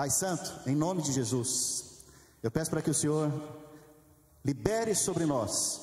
[0.00, 2.00] Pai Santo, em nome de Jesus,
[2.42, 3.30] eu peço para que o Senhor
[4.42, 5.78] libere sobre nós,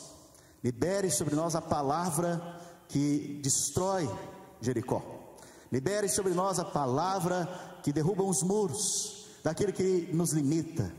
[0.63, 2.41] libere sobre nós a palavra
[2.89, 4.09] que destrói
[4.59, 5.03] Jericó.
[5.71, 7.47] Libere sobre nós a palavra
[7.83, 10.91] que derruba os muros daquele que nos limita.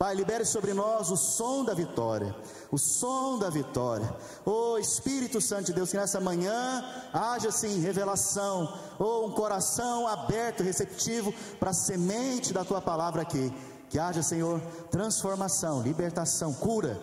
[0.00, 2.34] Pai, libere sobre nós o som da vitória,
[2.72, 4.10] o som da vitória.
[4.46, 6.82] Oh Espírito Santo de Deus, que nessa manhã
[7.12, 13.20] haja sim revelação, ou oh, um coração aberto, receptivo para a semente da tua palavra
[13.20, 13.52] aqui.
[13.90, 14.58] Que haja, Senhor,
[14.90, 16.98] transformação, libertação, cura.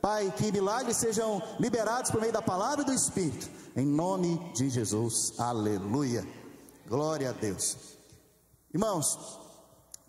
[0.00, 4.70] Pai, que milagres sejam liberados por meio da palavra e do Espírito, em nome de
[4.70, 5.34] Jesus.
[5.38, 6.26] Aleluia.
[6.88, 7.76] Glória a Deus.
[8.72, 9.38] Irmãos,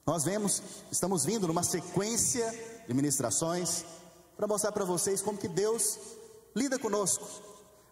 [0.10, 2.52] nós vemos, estamos vindo numa sequência
[2.88, 3.86] de ministrações
[4.36, 6.00] para mostrar para vocês como que Deus
[6.56, 7.28] lida conosco.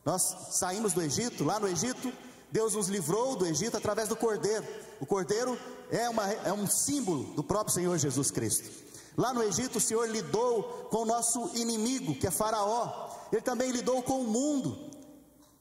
[0.03, 2.11] Nós saímos do Egito, lá no Egito,
[2.51, 4.65] Deus nos livrou do Egito através do cordeiro.
[4.99, 5.59] O cordeiro
[5.91, 8.67] é, uma, é um símbolo do próprio Senhor Jesus Cristo.
[9.15, 13.11] Lá no Egito, o Senhor lidou com o nosso inimigo, que é Faraó.
[13.31, 14.89] Ele também lidou com o mundo,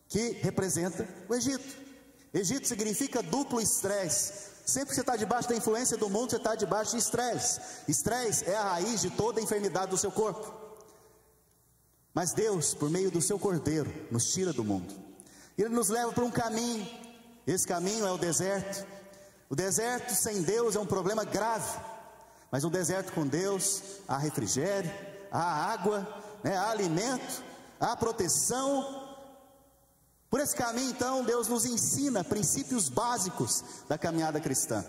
[0.09, 1.85] que representa o Egito.
[2.33, 4.56] Egito significa duplo estresse.
[4.67, 7.61] Sempre que você está debaixo da influência do mundo, você está debaixo de estresse.
[7.87, 10.53] Estresse é a raiz de toda a enfermidade do seu corpo.
[12.13, 14.93] Mas Deus, por meio do seu cordeiro, nos tira do mundo.
[15.57, 16.85] Ele nos leva para um caminho.
[17.47, 18.85] Esse caminho é o deserto.
[19.49, 21.79] O deserto sem Deus é um problema grave,
[22.51, 24.93] mas um deserto com Deus há refrigério,
[25.31, 26.01] há água,
[26.43, 27.45] né, há alimento,
[27.79, 29.06] há proteção.
[30.37, 34.85] Por esse caminho, então, Deus nos ensina princípios básicos da caminhada cristã.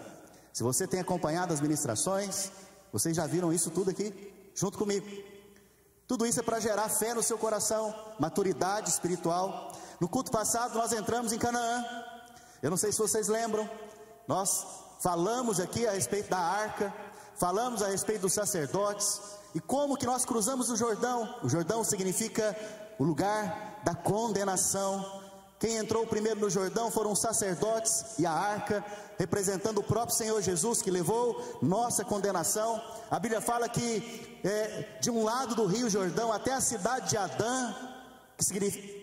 [0.52, 2.52] Se você tem acompanhado as ministrações,
[2.92, 5.08] vocês já viram isso tudo aqui, junto comigo.
[6.06, 9.72] Tudo isso é para gerar fé no seu coração, maturidade espiritual.
[10.02, 11.82] No culto passado, nós entramos em Canaã.
[12.62, 13.70] Eu não sei se vocês lembram,
[14.28, 14.66] nós
[15.00, 16.94] falamos aqui a respeito da arca,
[17.38, 19.22] falamos a respeito dos sacerdotes
[19.56, 21.40] e como que nós cruzamos o Jordão.
[21.42, 22.54] O Jordão significa
[23.00, 25.17] o lugar da condenação.
[25.60, 28.86] Quem entrou primeiro no Jordão foram os sacerdotes e a arca,
[29.18, 32.80] representando o próprio Senhor Jesus que levou nossa condenação.
[33.10, 37.18] A Bíblia fala que é, de um lado do rio Jordão até a cidade de
[37.18, 37.74] Adã,
[38.38, 38.98] que significa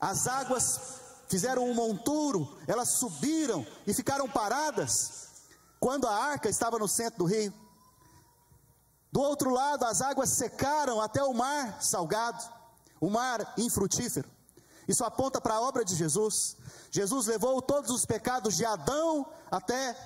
[0.00, 0.80] as águas
[1.28, 5.28] fizeram um monturo, elas subiram e ficaram paradas
[5.78, 7.52] quando a arca estava no centro do rio.
[9.12, 12.42] Do outro lado, as águas secaram até o mar salgado,
[13.00, 14.28] o mar infrutífero.
[14.88, 16.56] Isso aponta para a obra de Jesus.
[16.90, 19.96] Jesus levou todos os pecados de Adão até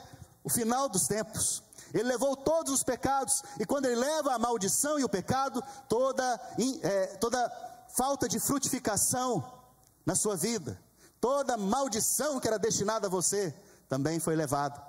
[0.42, 1.62] o final dos tempos.
[1.92, 6.40] Ele levou todos os pecados, e quando ele leva a maldição e o pecado, toda,
[6.82, 7.48] é, toda
[7.96, 9.62] falta de frutificação
[10.04, 10.76] na sua vida,
[11.20, 13.54] toda maldição que era destinada a você
[13.88, 14.82] também foi levada.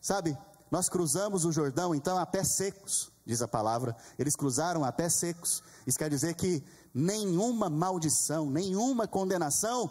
[0.00, 0.38] Sabe,
[0.70, 3.96] nós cruzamos o Jordão então a pés secos, diz a palavra.
[4.18, 5.62] Eles cruzaram a pés secos.
[5.86, 6.64] Isso quer dizer que
[6.94, 9.90] nenhuma maldição, nenhuma condenação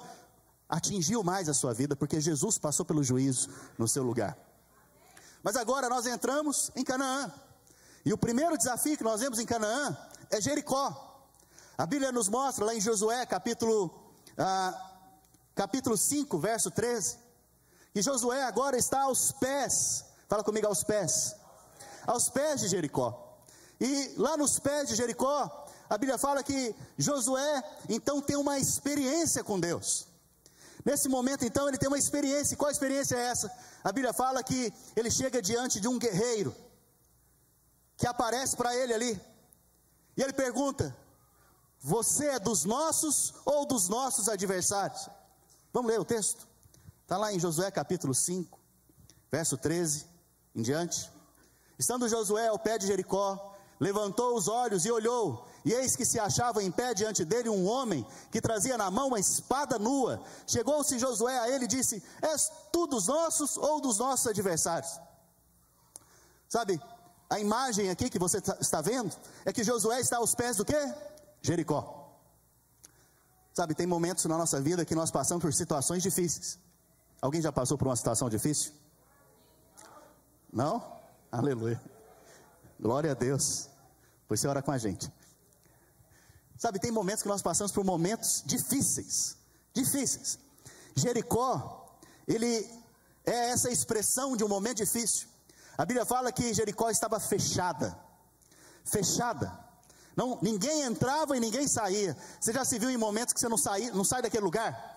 [0.69, 4.38] atingiu mais a sua vida, porque Jesus passou pelo juízo no seu lugar.
[5.44, 7.31] Mas agora nós entramos em Canaã.
[8.06, 9.97] E o primeiro desafio que nós vemos em Canaã
[10.29, 11.25] é Jericó.
[11.78, 14.01] A Bíblia nos mostra lá em Josué, capítulo
[14.38, 14.91] ah,
[15.53, 17.17] capítulo 5, verso 13,
[17.94, 21.35] que Josué agora está aos pés, fala comigo, aos pés,
[22.07, 23.38] aos pés de Jericó.
[23.79, 29.44] E lá nos pés de Jericó, a Bíblia fala que Josué então tem uma experiência
[29.44, 30.07] com Deus.
[30.85, 32.56] Nesse momento, então, ele tem uma experiência.
[32.56, 33.52] Qual experiência é essa?
[33.84, 36.56] A Bíblia fala que ele chega diante de um guerreiro
[37.97, 39.22] que aparece para ele ali.
[40.16, 40.96] E ele pergunta:
[41.81, 45.09] Você é dos nossos ou dos nossos adversários?
[45.73, 46.47] Vamos ler o texto?
[47.03, 48.58] Está lá em Josué capítulo 5,
[49.29, 50.06] verso 13
[50.56, 51.12] em diante.
[51.78, 56.19] Estando Josué ao pé de Jericó, levantou os olhos e olhou, e eis que se
[56.19, 60.22] achava em pé diante dele um homem que trazia na mão uma espada nua.
[60.47, 64.99] Chegou-se Josué a ele e disse: És tu dos nossos ou dos nossos adversários?
[66.49, 66.81] Sabe,
[67.29, 69.16] a imagem aqui que você tá, está vendo
[69.46, 70.93] é que Josué está aos pés do que?
[71.41, 72.02] Jericó.
[73.53, 76.57] Sabe, tem momentos na nossa vida que nós passamos por situações difíceis.
[77.22, 78.73] Alguém já passou por uma situação difícil?
[80.52, 80.99] Não?
[81.31, 81.79] Aleluia.
[82.79, 83.69] Glória a Deus.
[84.28, 85.11] Pois você ora com a gente.
[86.61, 89.35] Sabe, tem momentos que nós passamos por momentos difíceis.
[89.73, 90.37] Difíceis.
[90.96, 91.87] Jericó,
[92.28, 92.69] ele
[93.25, 95.28] é essa expressão de um momento difícil.
[95.75, 97.97] A Bíblia fala que Jericó estava fechada.
[98.84, 99.52] Fechada.
[100.16, 102.16] Não, ninguém entrava e ninguém saía.
[102.40, 104.96] Você já se viu em momentos que você não, saía, não sai daquele lugar?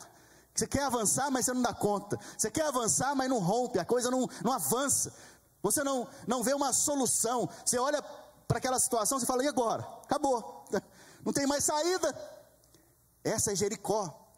[0.55, 2.21] Você quer avançar, mas você não dá conta.
[2.37, 5.15] Você quer avançar, mas não rompe, a coisa não, não avança.
[5.63, 7.49] Você não, não vê uma solução.
[7.65, 8.03] Você olha
[8.47, 9.83] para aquela situação e fala: e agora?
[10.05, 10.67] Acabou.
[11.25, 12.15] Não tem mais saída.
[13.23, 14.29] Essa é Jericó.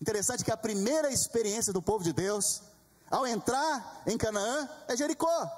[0.00, 2.62] Interessante que a primeira experiência do povo de Deus,
[3.10, 5.50] ao entrar em Canaã, é Jericó.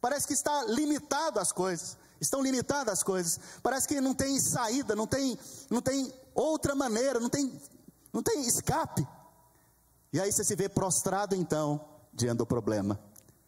[0.00, 1.96] Parece que está limitado as coisas.
[2.20, 3.38] Estão limitadas as coisas.
[3.62, 5.38] Parece que não tem saída, não tem,
[5.70, 7.60] não tem outra maneira, não tem,
[8.12, 9.06] não tem escape.
[10.12, 12.98] E aí você se vê prostrado então diante do problema.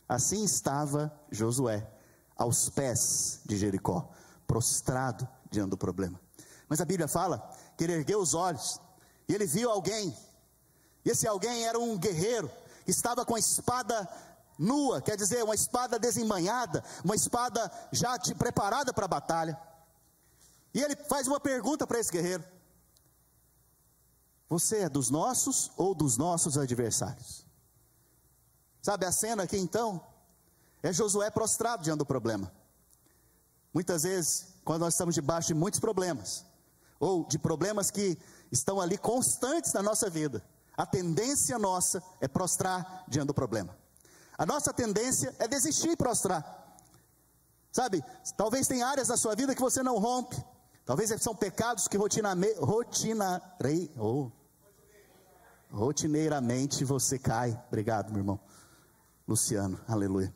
[0.09, 1.89] Assim estava Josué,
[2.37, 4.09] aos pés de Jericó,
[4.47, 6.21] prostrado diante do problema.
[6.71, 8.81] Mas a Bíblia fala que ele ergueu os olhos
[9.29, 10.17] e ele viu alguém.
[11.05, 12.49] E esse alguém era um guerreiro
[12.85, 14.09] que estava com a espada
[14.57, 19.61] nua, quer dizer, uma espada desembanhada, uma espada já te preparada para a batalha.
[20.73, 22.45] E ele faz uma pergunta para esse guerreiro:
[24.49, 27.45] Você é dos nossos ou dos nossos adversários?
[28.81, 30.07] Sabe a cena aqui então?
[30.85, 32.53] É Josué prostrado diante do problema.
[33.75, 36.45] Muitas vezes, quando nós estamos debaixo de muitos problemas,
[37.01, 38.17] ou de problemas que
[38.53, 40.45] estão ali constantes na nossa vida,
[40.77, 43.77] a tendência nossa é prostrar diante do problema.
[44.39, 46.77] A nossa tendência é desistir e prostrar.
[47.73, 48.05] Sabe,
[48.37, 50.37] talvez tem áreas da sua vida que você não rompe,
[50.85, 52.49] talvez são pecados que rotiname,
[53.97, 54.31] oh,
[55.71, 57.59] rotineiramente você cai.
[57.69, 58.41] Obrigado, meu irmão.
[59.27, 60.35] Luciano, aleluia.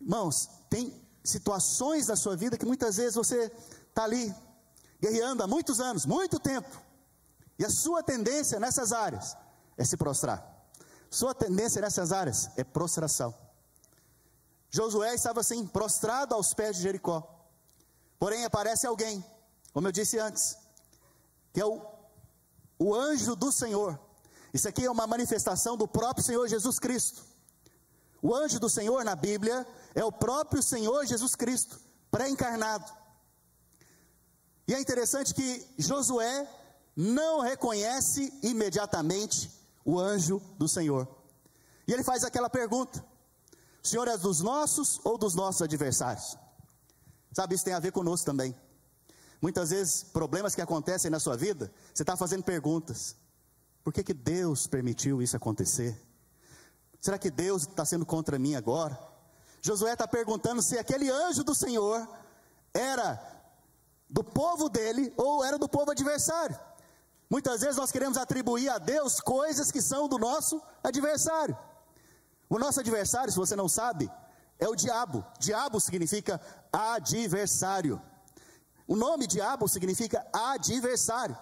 [0.00, 3.52] Irmãos, tem situações da sua vida que muitas vezes você
[3.88, 4.34] está ali,
[5.02, 6.80] guerreando há muitos anos, muito tempo,
[7.58, 9.36] e a sua tendência nessas áreas
[9.76, 10.48] é se prostrar.
[11.10, 13.34] Sua tendência nessas áreas é prostração.
[14.70, 17.28] Josué estava assim, prostrado aos pés de Jericó.
[18.18, 19.22] Porém, aparece alguém,
[19.72, 20.56] como eu disse antes,
[21.52, 21.84] que é o,
[22.78, 23.98] o anjo do Senhor.
[24.54, 27.22] Isso aqui é uma manifestação do próprio Senhor Jesus Cristo.
[28.22, 29.66] O anjo do Senhor na Bíblia
[29.96, 31.78] é o próprio Senhor Jesus Cristo,
[32.10, 33.01] pré-encarnado.
[34.66, 36.48] E é interessante que Josué
[36.96, 39.50] não reconhece imediatamente
[39.84, 41.08] o anjo do Senhor.
[41.86, 43.04] E ele faz aquela pergunta:
[43.82, 46.36] o Senhor é dos nossos ou dos nossos adversários?
[47.32, 48.54] Sabe, isso tem a ver conosco também.
[49.40, 53.16] Muitas vezes, problemas que acontecem na sua vida, você está fazendo perguntas:
[53.82, 56.00] por que, que Deus permitiu isso acontecer?
[57.00, 58.96] Será que Deus está sendo contra mim agora?
[59.60, 62.08] Josué está perguntando se aquele anjo do Senhor
[62.72, 63.31] era
[64.12, 66.56] do povo dele ou era do povo adversário.
[67.30, 71.56] Muitas vezes nós queremos atribuir a Deus coisas que são do nosso adversário.
[72.48, 74.10] O nosso adversário, se você não sabe,
[74.58, 75.24] é o diabo.
[75.38, 76.38] Diabo significa
[76.70, 78.00] adversário.
[78.86, 81.36] O nome diabo significa adversário.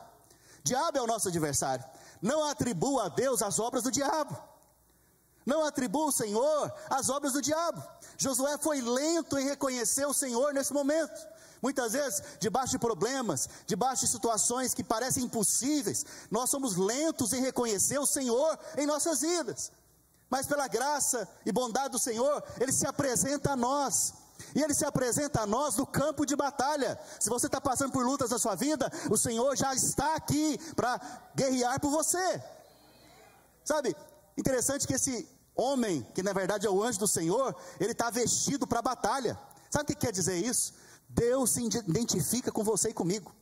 [0.63, 1.85] Diabo é o nosso adversário.
[2.23, 4.39] Não atribua a Deus as obras do diabo.
[5.51, 7.83] Não atribua o Senhor às obras do diabo.
[8.17, 11.19] Josué foi lento em reconhecer o Senhor nesse momento.
[11.61, 17.43] Muitas vezes, debaixo de problemas, debaixo de situações que parecem impossíveis, nós somos lentos em
[17.43, 19.73] reconhecer o Senhor em nossas vidas.
[20.31, 24.15] Mas pela graça e bondade do Senhor, Ele se apresenta a nós.
[24.55, 26.97] E Ele se apresenta a nós no campo de batalha.
[27.19, 31.01] Se você está passando por lutas na sua vida, o Senhor já está aqui para
[31.35, 32.41] guerrear por você.
[33.65, 33.97] Sabe,
[34.39, 38.67] interessante que esse homem, que na verdade é o anjo do Senhor, ele está vestido
[38.67, 39.39] para a batalha.
[39.69, 40.73] Sabe o que quer dizer isso?
[41.09, 43.35] Deus se identifica com você e comigo.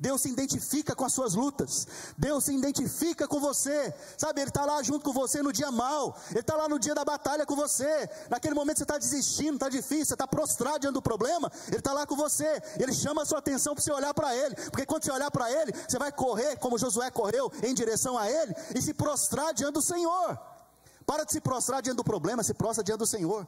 [0.00, 1.86] Deus se identifica com as suas lutas.
[2.16, 3.92] Deus se identifica com você.
[4.16, 6.18] Sabe, Ele está lá junto com você no dia mal.
[6.30, 8.08] Ele está lá no dia da batalha com você.
[8.30, 11.52] Naquele momento você está desistindo, está difícil, você está prostrado diante do problema.
[11.68, 12.62] Ele está lá com você.
[12.78, 14.54] Ele chama a sua atenção para você olhar para Ele.
[14.54, 18.30] Porque quando você olhar para Ele, você vai correr, como Josué correu, em direção a
[18.30, 20.49] Ele e se prostrar diante do Senhor.
[21.10, 23.44] Para de se prostrar diante do problema, se prostra diante do Senhor.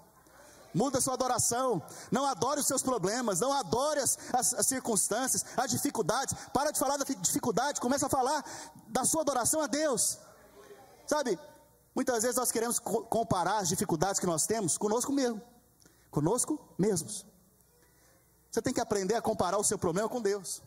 [0.75, 1.81] Muda sua adoração.
[2.11, 3.38] Não adore os seus problemas.
[3.38, 6.35] Não adore as, as, as, circunstâncias, as dificuldades.
[6.52, 7.81] Para de falar da dificuldade.
[7.81, 8.45] Começa a falar
[8.88, 10.19] da sua adoração a Deus.
[11.07, 11.38] Sabe?
[11.95, 15.40] Muitas vezes nós queremos comparar as dificuldades que nós temos conosco mesmo.
[16.11, 17.25] Conosco mesmos.
[18.50, 20.61] Você tem que aprender a comparar o seu problema com Deus.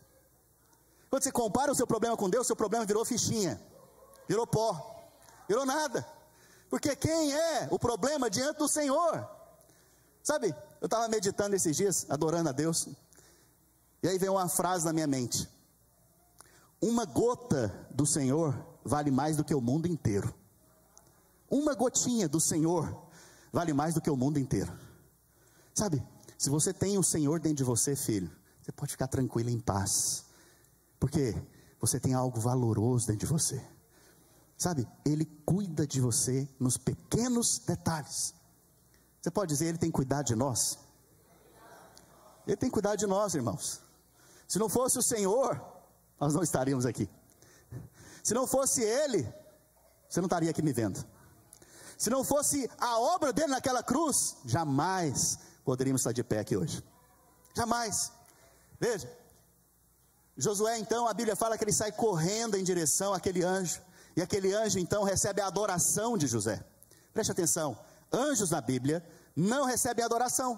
[1.10, 3.62] Quando você compara o seu problema com Deus, seu problema virou fichinha,
[4.30, 4.96] virou pó,
[5.46, 6.15] virou nada.
[6.70, 9.28] Porque quem é o problema diante do Senhor?
[10.24, 12.88] Sabe, eu estava meditando esses dias, adorando a Deus,
[14.02, 15.48] e aí veio uma frase na minha mente:
[16.82, 20.34] Uma gota do Senhor vale mais do que o mundo inteiro.
[21.50, 23.06] Uma gotinha do Senhor
[23.52, 24.72] vale mais do que o mundo inteiro.
[25.74, 26.04] Sabe,
[26.38, 28.32] se você tem o Senhor dentro de você, filho,
[28.62, 30.26] você pode ficar tranquilo em paz,
[31.00, 31.36] porque
[31.80, 33.64] você tem algo valoroso dentro de você.
[34.58, 38.34] Sabe, Ele cuida de você nos pequenos detalhes.
[39.22, 40.78] Você pode dizer, Ele tem cuidado de nós?
[42.48, 43.82] Ele tem cuidado de nós, irmãos.
[44.48, 45.62] Se não fosse o Senhor,
[46.20, 47.10] nós não estaríamos aqui.
[48.24, 49.28] Se não fosse Ele,
[50.08, 51.04] você não estaria aqui me vendo.
[51.98, 56.84] Se não fosse a obra dele naquela cruz, jamais poderíamos estar de pé aqui hoje.
[57.56, 58.12] Jamais.
[58.80, 59.10] Veja,
[60.38, 63.82] Josué, então, a Bíblia fala que ele sai correndo em direção àquele anjo,
[64.16, 66.64] e aquele anjo, então, recebe a adoração de José.
[67.14, 67.78] Preste atenção:
[68.12, 69.06] anjos na Bíblia
[69.36, 70.58] não recebem adoração,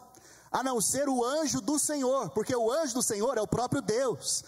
[0.52, 3.82] a não ser o anjo do Senhor, porque o anjo do Senhor é o próprio
[3.82, 4.44] Deus.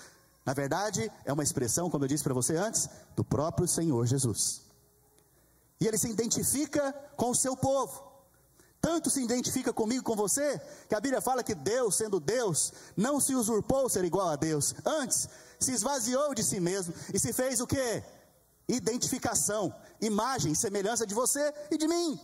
[0.46, 4.62] Na verdade, é uma expressão, como eu disse para você antes, do próprio Senhor Jesus.
[5.80, 8.08] E ele se identifica com o seu povo.
[8.82, 13.20] Tanto se identifica comigo, com você, que a Bíblia fala que Deus, sendo Deus, não
[13.20, 14.74] se usurpou ser igual a Deus.
[14.86, 15.28] Antes,
[15.60, 18.04] se esvaziou de si mesmo e se fez o que?
[18.70, 22.18] Identificação, imagem, semelhança de você e de mim.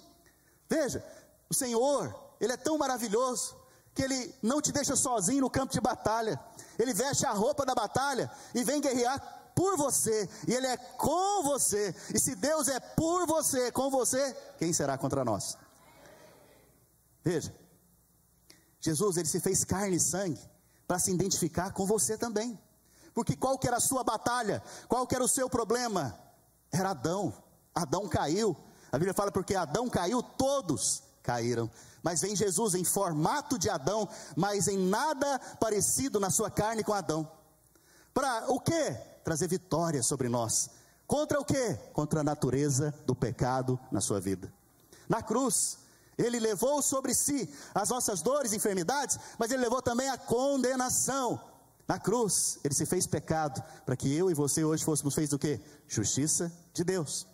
[0.69, 1.03] Veja,
[1.49, 3.57] o Senhor, Ele é tão maravilhoso
[3.93, 6.39] que Ele não te deixa sozinho no campo de batalha.
[6.79, 9.19] Ele veste a roupa da batalha e vem guerrear
[9.55, 11.95] por você, e Ele é com você.
[12.13, 15.57] E se Deus é por você, com você, quem será contra nós?
[17.23, 17.51] Veja,
[18.79, 20.39] Jesus ele se fez carne e sangue
[20.87, 22.59] para se identificar com você também.
[23.15, 24.61] Porque qual que era a sua batalha?
[24.87, 26.15] Qual que era o seu problema?
[26.75, 27.33] Era Adão.
[27.73, 28.55] Adão caiu.
[28.91, 31.69] A Bíblia fala porque Adão caiu, todos caíram.
[32.03, 36.93] Mas vem Jesus em formato de Adão, mas em nada parecido na sua carne com
[36.93, 37.29] Adão.
[38.13, 38.95] Para o quê?
[39.23, 40.69] Trazer vitória sobre nós.
[41.07, 41.77] Contra o quê?
[41.93, 44.53] Contra a natureza do pecado na sua vida.
[45.09, 45.79] Na cruz,
[46.17, 51.41] ele levou sobre si as nossas dores e enfermidades, mas ele levou também a condenação.
[51.87, 55.39] Na cruz, ele se fez pecado, para que eu e você hoje fôssemos feitos o
[55.39, 55.61] quê?
[55.87, 57.27] Justiça de Deus.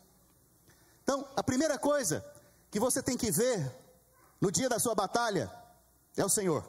[1.04, 2.26] Então, a primeira coisa
[2.70, 3.74] que você tem que ver
[4.40, 5.52] no dia da sua batalha
[6.18, 6.68] é o Senhor.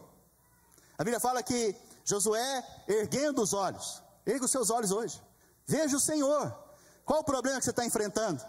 [0.97, 1.75] A Bíblia fala que
[2.05, 5.21] Josué, erguendo os olhos, erga os seus olhos hoje,
[5.67, 6.57] veja o Senhor.
[7.05, 8.45] Qual o problema que você está enfrentando?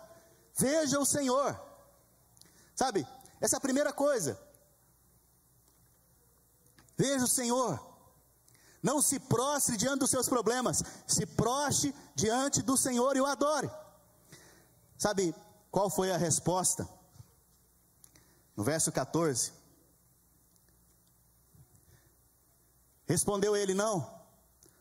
[0.56, 1.60] Veja o Senhor.
[2.76, 3.08] Sabe,
[3.42, 4.40] essa é a primeira coisa.
[6.96, 7.93] Veja o Senhor.
[8.84, 10.84] Não se prostre diante dos seus problemas.
[11.08, 13.72] Se prostre diante do Senhor e o adore.
[14.98, 15.34] Sabe
[15.72, 16.88] qual foi a resposta?
[18.56, 19.54] No verso 14.
[23.08, 24.22] Respondeu ele: Não,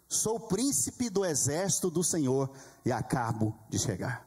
[0.08, 2.50] sou príncipe do exército do Senhor
[2.84, 4.26] e acabo de chegar.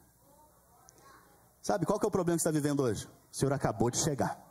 [1.62, 3.08] Sabe qual que é o problema que você está vivendo hoje?
[3.08, 4.45] O senhor acabou de chegar.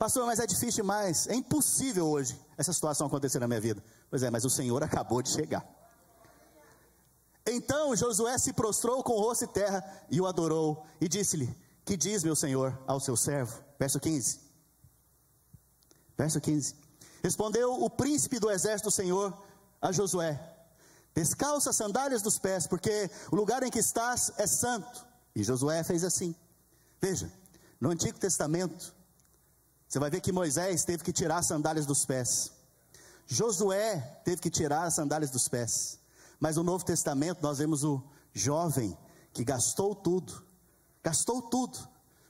[0.00, 1.26] Pastor, mas é difícil demais.
[1.26, 3.84] É impossível hoje essa situação acontecer na minha vida.
[4.08, 5.62] Pois é, mas o Senhor acabou de chegar.
[7.46, 11.54] Então Josué se prostrou com o rosto e terra e o adorou e disse-lhe:
[11.84, 13.62] Que diz meu Senhor ao seu servo?
[13.78, 14.40] Verso 15.
[16.16, 16.74] Verso 15.
[17.22, 19.36] Respondeu o príncipe do exército do Senhor
[19.82, 20.40] a Josué:
[21.14, 25.06] Descalça as sandálias dos pés, porque o lugar em que estás é santo.
[25.36, 26.34] E Josué fez assim.
[26.98, 27.30] Veja,
[27.78, 28.94] no Antigo Testamento,
[29.90, 32.52] você vai ver que Moisés teve que tirar as sandálias dos pés.
[33.26, 35.98] Josué teve que tirar as sandálias dos pés.
[36.38, 38.00] Mas no Novo Testamento nós vemos o
[38.32, 38.96] jovem
[39.32, 40.44] que gastou tudo,
[41.02, 41.76] gastou tudo,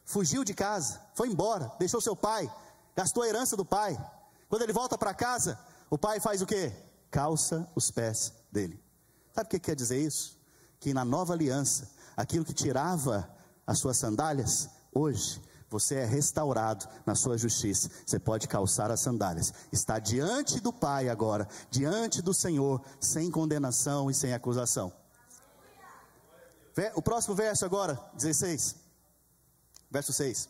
[0.07, 2.51] fugiu de casa, foi embora, deixou seu pai,
[2.97, 3.95] gastou a herança do pai.
[4.49, 6.73] Quando ele volta para casa, o pai faz o que?
[7.11, 8.83] Calça os pés dele.
[9.35, 10.35] Sabe o que quer dizer isso?
[10.79, 13.29] Que na nova aliança, aquilo que tirava
[13.67, 17.89] as suas sandálias, hoje você é restaurado na sua justiça.
[18.05, 19.55] Você pode calçar as sandálias.
[19.71, 24.93] Está diante do Pai agora, diante do Senhor, sem condenação e sem acusação.
[26.95, 28.75] O próximo verso agora, 16.
[29.91, 30.49] Verso 6.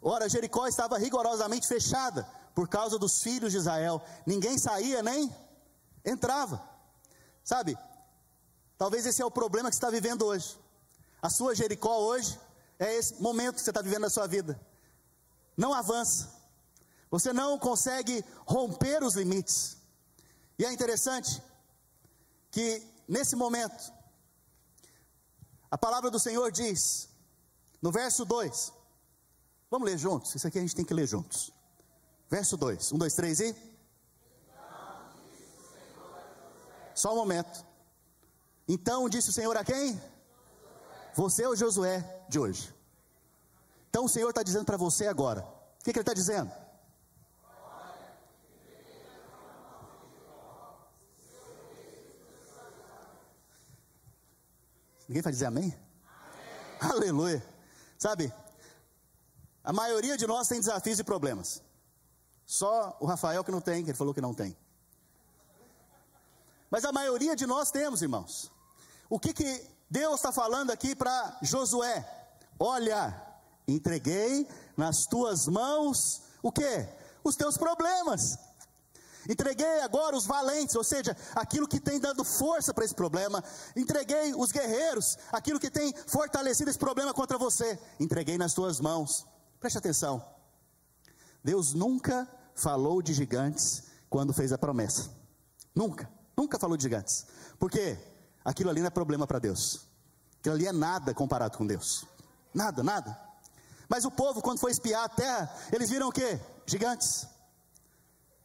[0.00, 4.02] Ora, Jericó estava rigorosamente fechada por causa dos filhos de Israel.
[4.26, 5.34] Ninguém saía nem
[6.04, 6.62] entrava.
[7.44, 7.76] Sabe?
[8.78, 10.58] Talvez esse é o problema que você está vivendo hoje.
[11.20, 12.38] A sua Jericó hoje
[12.82, 14.60] é esse momento que você está vivendo na sua vida.
[15.56, 16.28] Não avança.
[17.10, 19.76] Você não consegue romper os limites.
[20.58, 21.40] E é interessante
[22.50, 23.92] que nesse momento,
[25.70, 27.08] a palavra do Senhor diz,
[27.80, 28.72] no verso 2,
[29.70, 31.52] vamos ler juntos, isso aqui a gente tem que ler juntos.
[32.28, 33.56] Verso 2, 1, 2, 3 e.
[36.94, 37.64] Só um momento.
[38.66, 40.00] Então disse o Senhor a quem?
[41.14, 42.74] Você é o Josué de hoje.
[43.90, 46.50] Então o Senhor está dizendo para você agora: o que, que Ele está dizendo?
[55.08, 55.78] Ninguém vai dizer amém?
[56.80, 56.92] amém?
[56.92, 57.44] Aleluia.
[57.98, 58.32] Sabe,
[59.62, 61.62] a maioria de nós tem desafios e problemas.
[62.46, 64.56] Só o Rafael que não tem, que ele falou que não tem.
[66.70, 68.50] Mas a maioria de nós temos, irmãos.
[69.08, 72.02] O que, que Deus está falando aqui para Josué?
[72.58, 73.14] Olha,
[73.68, 76.88] entreguei nas tuas mãos o que?
[77.22, 78.38] Os teus problemas.
[79.28, 83.44] Entreguei agora os valentes, ou seja, aquilo que tem dando força para esse problema.
[83.76, 87.78] Entreguei os guerreiros, aquilo que tem fortalecido esse problema contra você.
[88.00, 89.26] Entreguei nas tuas mãos.
[89.60, 90.24] Preste atenção.
[91.44, 95.10] Deus nunca falou de gigantes quando fez a promessa.
[95.74, 97.26] Nunca, nunca falou de gigantes.
[97.58, 97.98] Porque
[98.44, 99.86] aquilo ali não é problema para Deus.
[100.40, 102.04] Aquilo ali é nada comparado com Deus.
[102.52, 103.18] Nada, nada.
[103.88, 106.38] Mas o povo, quando foi espiar a terra, eles viram o que?
[106.66, 107.26] Gigantes.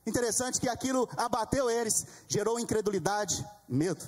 [0.05, 4.03] Interessante que aquilo abateu eles, gerou incredulidade, medo.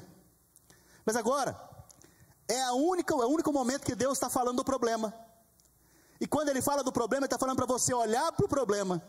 [1.06, 1.60] Mas agora,
[2.48, 5.14] é, a única, é o único momento que Deus está falando do problema.
[6.22, 9.02] E quando Ele fala do problema, Ele está falando para você olhar para o problema.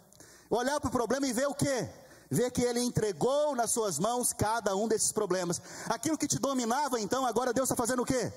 [0.48, 1.88] Olhar para o problema e ver o que?
[2.30, 5.60] Ver que Ele entregou nas suas mãos cada um desses problemas.
[5.88, 8.32] Aquilo que te dominava, então, agora Deus está fazendo o que?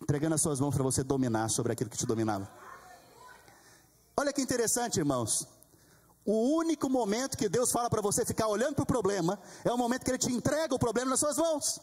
[0.00, 2.48] Entregando as suas mãos para você dominar sobre aquilo que te dominava.
[4.16, 5.46] Olha que interessante, irmãos.
[6.24, 9.78] O único momento que Deus fala para você ficar olhando para o problema é o
[9.78, 11.80] momento que Ele te entrega o problema nas suas mãos.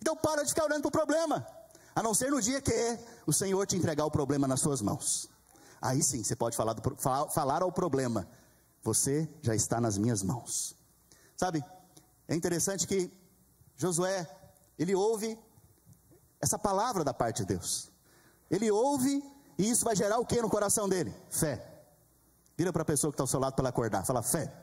[0.00, 1.46] Então para de ficar olhando para o problema,
[1.94, 5.28] a não ser no dia que o Senhor te entregar o problema nas suas mãos.
[5.80, 6.96] Aí sim você pode falar, do,
[7.32, 8.28] falar ao problema:
[8.86, 10.76] Você já está nas minhas mãos.
[11.36, 11.64] Sabe,
[12.28, 13.10] é interessante que
[13.74, 14.24] Josué,
[14.78, 15.36] ele ouve
[16.40, 17.90] essa palavra da parte de Deus.
[18.48, 19.24] Ele ouve
[19.58, 21.12] e isso vai gerar o que no coração dele?
[21.28, 21.66] Fé.
[22.56, 24.06] Vira para a pessoa que está ao seu lado para ela acordar.
[24.06, 24.54] Fala fé.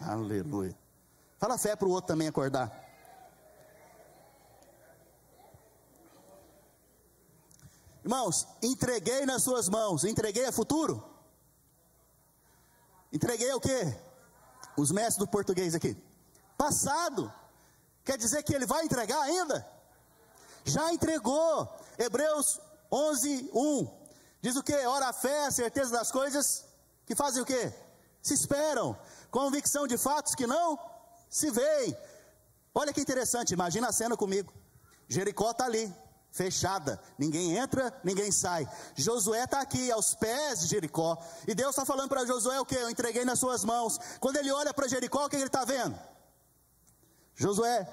[0.00, 0.78] Aleluia.
[1.36, 2.70] Fala fé para o outro também acordar.
[8.04, 10.04] Irmãos, entreguei nas suas mãos.
[10.04, 11.15] Entreguei a futuro?
[13.16, 13.96] Entreguei o quê?
[14.76, 15.96] Os mestres do português aqui.
[16.58, 17.32] Passado.
[18.04, 19.66] Quer dizer que ele vai entregar ainda?
[20.66, 21.66] Já entregou.
[21.98, 22.60] Hebreus
[22.92, 23.88] 11, 1.
[24.42, 24.74] Diz o que?
[24.74, 26.66] Ora, a fé, a certeza das coisas
[27.06, 27.72] que fazem o quê?
[28.20, 28.94] Se esperam,
[29.30, 30.78] convicção de fatos que não
[31.30, 31.96] se veem.
[32.74, 34.52] Olha que interessante, imagina a cena comigo.
[35.08, 35.90] Jericó está ali,
[36.36, 38.68] fechada, ninguém entra, ninguém sai.
[38.94, 41.16] Josué está aqui, aos pés de Jericó,
[41.48, 42.74] e Deus está falando para Josué o que?
[42.74, 43.98] Eu entreguei nas suas mãos.
[44.20, 45.98] Quando ele olha para Jericó, o que ele está vendo?
[47.34, 47.88] Josué,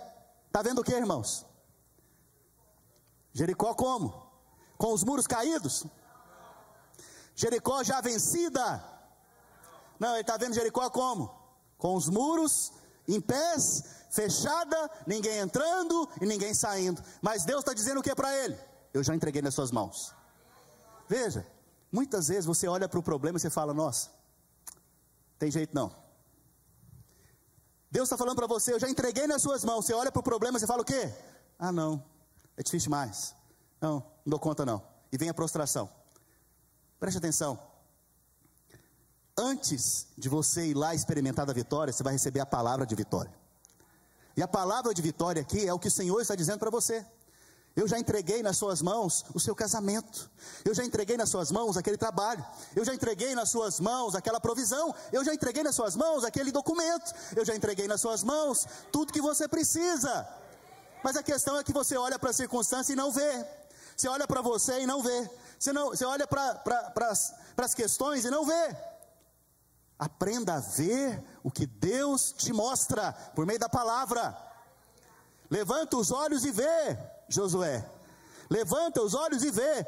[0.47, 1.45] está vendo o que, irmãos?
[3.31, 4.29] Jericó como?
[4.77, 5.85] Com os muros caídos?
[7.35, 8.83] Jericó já vencida?
[9.97, 11.33] Não, ele está vendo Jericó como?
[11.77, 12.73] Com os muros
[13.07, 17.03] em pés, fechada, ninguém entrando e ninguém saindo.
[17.21, 18.57] Mas Deus está dizendo o que para ele?
[18.93, 20.13] Eu já entreguei nas suas mãos.
[21.09, 21.45] Veja,
[21.91, 24.11] muitas vezes você olha para o problema e você fala: Nossa,
[25.39, 25.91] tem jeito não.
[27.89, 29.85] Deus está falando para você: Eu já entreguei nas suas mãos.
[29.85, 31.11] Você olha para o problema e você fala o quê?
[31.57, 32.03] Ah, não,
[32.55, 33.35] é difícil demais.
[33.81, 34.81] Não, não dou conta não.
[35.11, 35.89] E vem a prostração.
[36.99, 37.59] Preste atenção.
[39.35, 43.42] Antes de você ir lá experimentar da vitória, você vai receber a palavra de vitória.
[44.35, 47.05] E a palavra de vitória aqui é o que o Senhor está dizendo para você.
[47.75, 50.29] Eu já entreguei nas suas mãos o seu casamento.
[50.63, 52.45] Eu já entreguei nas suas mãos aquele trabalho.
[52.75, 54.93] Eu já entreguei nas suas mãos aquela provisão.
[55.11, 57.13] Eu já entreguei nas suas mãos aquele documento.
[57.35, 60.27] Eu já entreguei nas suas mãos tudo que você precisa.
[61.03, 63.45] Mas a questão é que você olha para a circunstância e não vê.
[63.97, 65.29] Você olha para você e não vê.
[65.57, 67.11] Você, não, você olha para pra,
[67.57, 68.92] as questões e não vê.
[70.03, 74.37] Aprenda a ver o que Deus te mostra por meio da palavra.
[75.49, 76.97] Levanta os olhos e vê,
[77.29, 77.89] Josué.
[78.49, 79.87] Levanta os olhos e vê.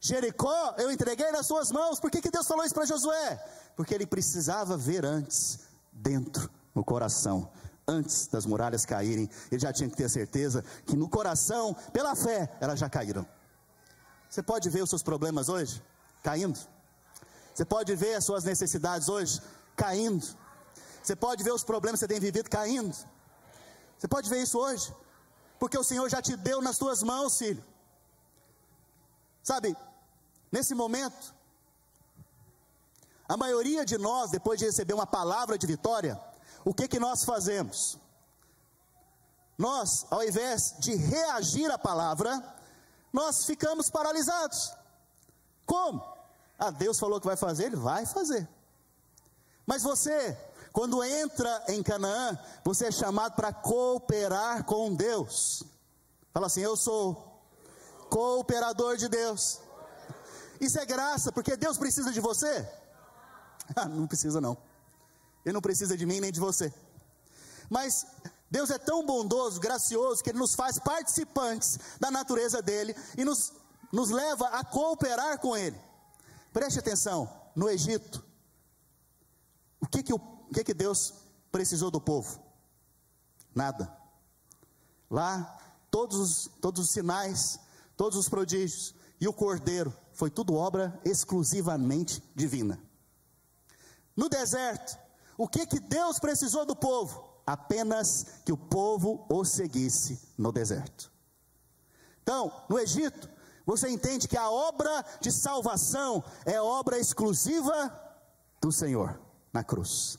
[0.00, 2.00] Jericó eu entreguei nas suas mãos.
[2.00, 3.36] Por que, que Deus falou isso para Josué?
[3.76, 5.60] Porque ele precisava ver antes,
[5.92, 7.50] dentro, no coração.
[7.86, 12.50] Antes das muralhas caírem, ele já tinha que ter certeza que no coração, pela fé,
[12.62, 13.26] elas já caíram.
[14.26, 15.82] Você pode ver os seus problemas hoje
[16.22, 16.58] caindo?
[17.60, 19.38] Você pode ver as suas necessidades hoje
[19.76, 20.26] caindo.
[21.02, 22.96] Você pode ver os problemas que você tem vivido caindo.
[23.98, 24.90] Você pode ver isso hoje.
[25.58, 27.62] Porque o Senhor já te deu nas tuas mãos, filho.
[29.42, 29.76] Sabe,
[30.50, 31.34] nesse momento,
[33.28, 36.18] a maioria de nós, depois de receber uma palavra de vitória,
[36.64, 37.98] o que que nós fazemos?
[39.58, 42.42] Nós, ao invés de reagir à palavra,
[43.12, 44.72] nós ficamos paralisados.
[45.66, 46.19] Como?
[46.60, 48.46] Ah, Deus falou que vai fazer, Ele vai fazer.
[49.64, 50.36] Mas você,
[50.74, 55.64] quando entra em Canaã, você é chamado para cooperar com Deus.
[56.34, 57.42] Fala assim: Eu sou
[58.10, 59.60] cooperador de Deus.
[60.60, 62.68] Isso é graça, porque Deus precisa de você?
[63.74, 64.58] Ah, não precisa não.
[65.46, 66.74] Ele não precisa de mim nem de você.
[67.70, 68.04] Mas
[68.50, 73.52] Deus é tão bondoso, gracioso, que Ele nos faz participantes da natureza dele e nos,
[73.90, 75.80] nos leva a cooperar com Ele.
[76.52, 78.24] Preste atenção: no Egito,
[79.80, 81.14] o que que, o, o que, que Deus
[81.50, 82.42] precisou do povo?
[83.54, 83.96] Nada.
[85.10, 85.58] Lá,
[85.90, 87.58] todos os, todos os sinais,
[87.96, 92.80] todos os prodígios e o cordeiro, foi tudo obra exclusivamente divina.
[94.16, 94.98] No deserto,
[95.36, 97.28] o que que Deus precisou do povo?
[97.46, 101.10] Apenas que o povo o seguisse no deserto.
[102.22, 103.28] Então, no Egito,
[103.66, 107.92] você entende que a obra de salvação é obra exclusiva
[108.60, 109.20] do Senhor
[109.52, 110.18] na cruz.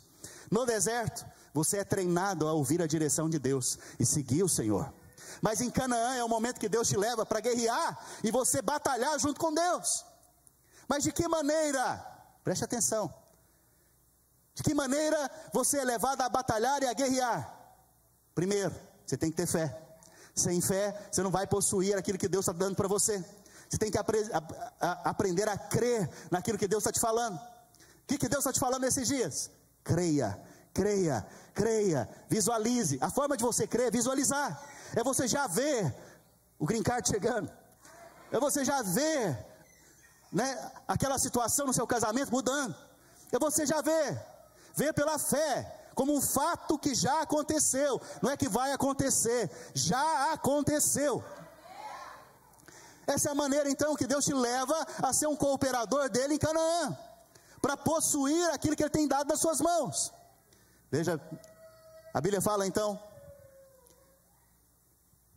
[0.50, 4.94] No deserto, você é treinado a ouvir a direção de Deus e seguir o Senhor.
[5.42, 9.18] Mas em Canaã é o momento que Deus te leva para guerrear e você batalhar
[9.20, 10.06] junto com Deus.
[10.88, 11.98] Mas de que maneira?
[12.44, 13.14] Preste atenção.
[14.54, 17.58] De que maneira você é levado a batalhar e a guerrear?
[18.36, 18.76] Primeiro,
[19.06, 19.91] você tem que ter fé.
[20.42, 23.24] Sem fé, você não vai possuir aquilo que Deus está dando para você.
[23.70, 27.36] Você tem que apre a, a, aprender a crer naquilo que Deus está te falando.
[27.36, 29.50] O que, que Deus está te falando nesses dias?
[29.84, 30.40] Creia,
[30.74, 32.98] creia, creia, visualize.
[33.02, 34.62] A forma de você crer é visualizar.
[34.96, 35.96] É você já ver
[36.60, 37.50] o green card chegando.
[38.32, 39.38] É você já ver
[40.32, 42.76] né, aquela situação no seu casamento mudando.
[43.32, 44.32] É você já ver
[44.76, 50.34] Vê pela fé, como um fato que já aconteceu, não é que vai acontecer, já
[50.34, 51.24] aconteceu.
[53.06, 56.40] Essa é a maneira então que Deus te leva a ser um cooperador dele em
[56.40, 56.98] Canaã,
[57.62, 60.12] para possuir aquilo que ele tem dado nas suas mãos.
[60.90, 61.22] Veja,
[62.12, 63.00] a Bíblia fala então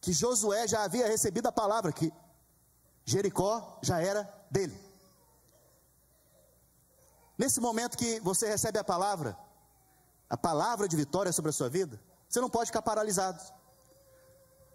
[0.01, 2.11] que Josué já havia recebido a palavra que
[3.05, 4.81] Jericó já era dele.
[7.37, 9.44] Nesse momento que você recebe a palavra,
[10.29, 13.41] a palavra de vitória sobre a sua vida, você não pode ficar paralisado.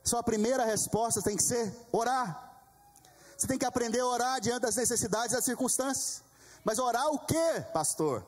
[0.04, 2.48] Sua primeira resposta tem que ser orar.
[3.38, 6.24] Você tem que aprender a orar diante das necessidades e das circunstâncias.
[6.64, 8.26] Mas orar o que, pastor?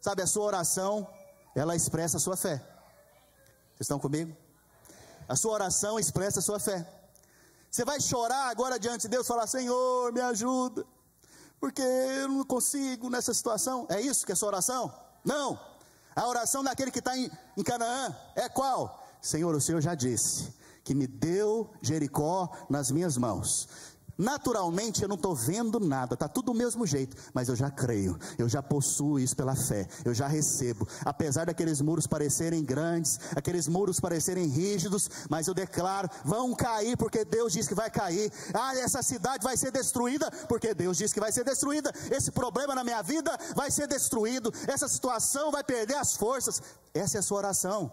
[0.00, 1.08] Sabe, a sua oração,
[1.54, 2.56] ela expressa a sua fé.
[2.56, 4.36] Vocês estão comigo?
[5.28, 6.86] A sua oração expressa a sua fé.
[7.70, 10.86] Você vai chorar agora diante de Deus falar: Senhor, me ajuda
[11.60, 13.86] porque eu não consigo nessa situação.
[13.90, 14.92] É isso que é sua oração?
[15.24, 15.58] Não.
[16.16, 19.06] A oração daquele que está em, em Canaã é qual?
[19.20, 23.68] Senhor, o Senhor já disse que me deu Jericó nas minhas mãos.
[24.18, 28.16] Naturalmente eu não estou vendo nada, está tudo do mesmo jeito, mas eu já creio,
[28.38, 30.88] eu já possuo isso pela fé, eu já recebo.
[31.04, 37.24] Apesar daqueles muros parecerem grandes, aqueles muros parecerem rígidos, mas eu declaro: vão cair porque
[37.24, 38.32] Deus diz que vai cair.
[38.54, 41.92] Ah, essa cidade vai ser destruída porque Deus diz que vai ser destruída.
[42.10, 46.62] Esse problema na minha vida vai ser destruído, essa situação vai perder as forças.
[46.94, 47.92] Essa é a sua oração.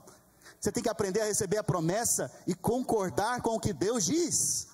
[0.60, 4.68] Você tem que aprender a receber a promessa e concordar com o que Deus diz.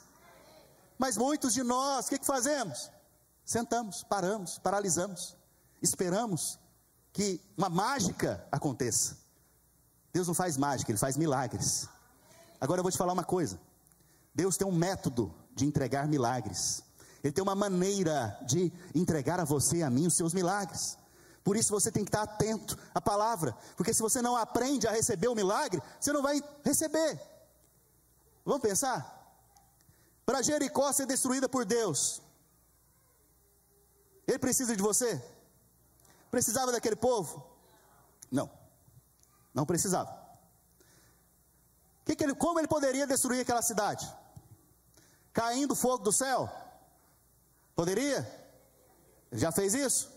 [1.00, 2.92] Mas muitos de nós, o que, que fazemos?
[3.46, 5.38] Sentamos, paramos, paralisamos,
[5.82, 6.60] esperamos
[7.14, 9.18] que uma mágica aconteça.
[10.12, 11.88] Deus não faz mágica, Ele faz milagres.
[12.60, 13.58] Agora eu vou te falar uma coisa:
[14.36, 16.84] Deus tem um método de entregar milagres,
[17.24, 20.98] Ele tem uma maneira de entregar a você e a mim os seus milagres.
[21.46, 24.92] Por isso você tem que estar atento à palavra, porque se você não aprende a
[24.92, 27.20] receber o milagre, você não vai receber.
[28.44, 29.19] Vamos pensar?
[30.30, 32.22] Para Jericó ser destruída por Deus.
[34.28, 35.20] Ele precisa de você?
[36.30, 37.44] Precisava daquele povo?
[38.30, 38.48] Não,
[39.52, 40.16] não precisava.
[42.06, 44.08] Que que ele, como ele poderia destruir aquela cidade?
[45.34, 46.48] Caindo fogo do céu?
[47.76, 48.20] Poderia?
[49.32, 50.12] Ele já fez isso?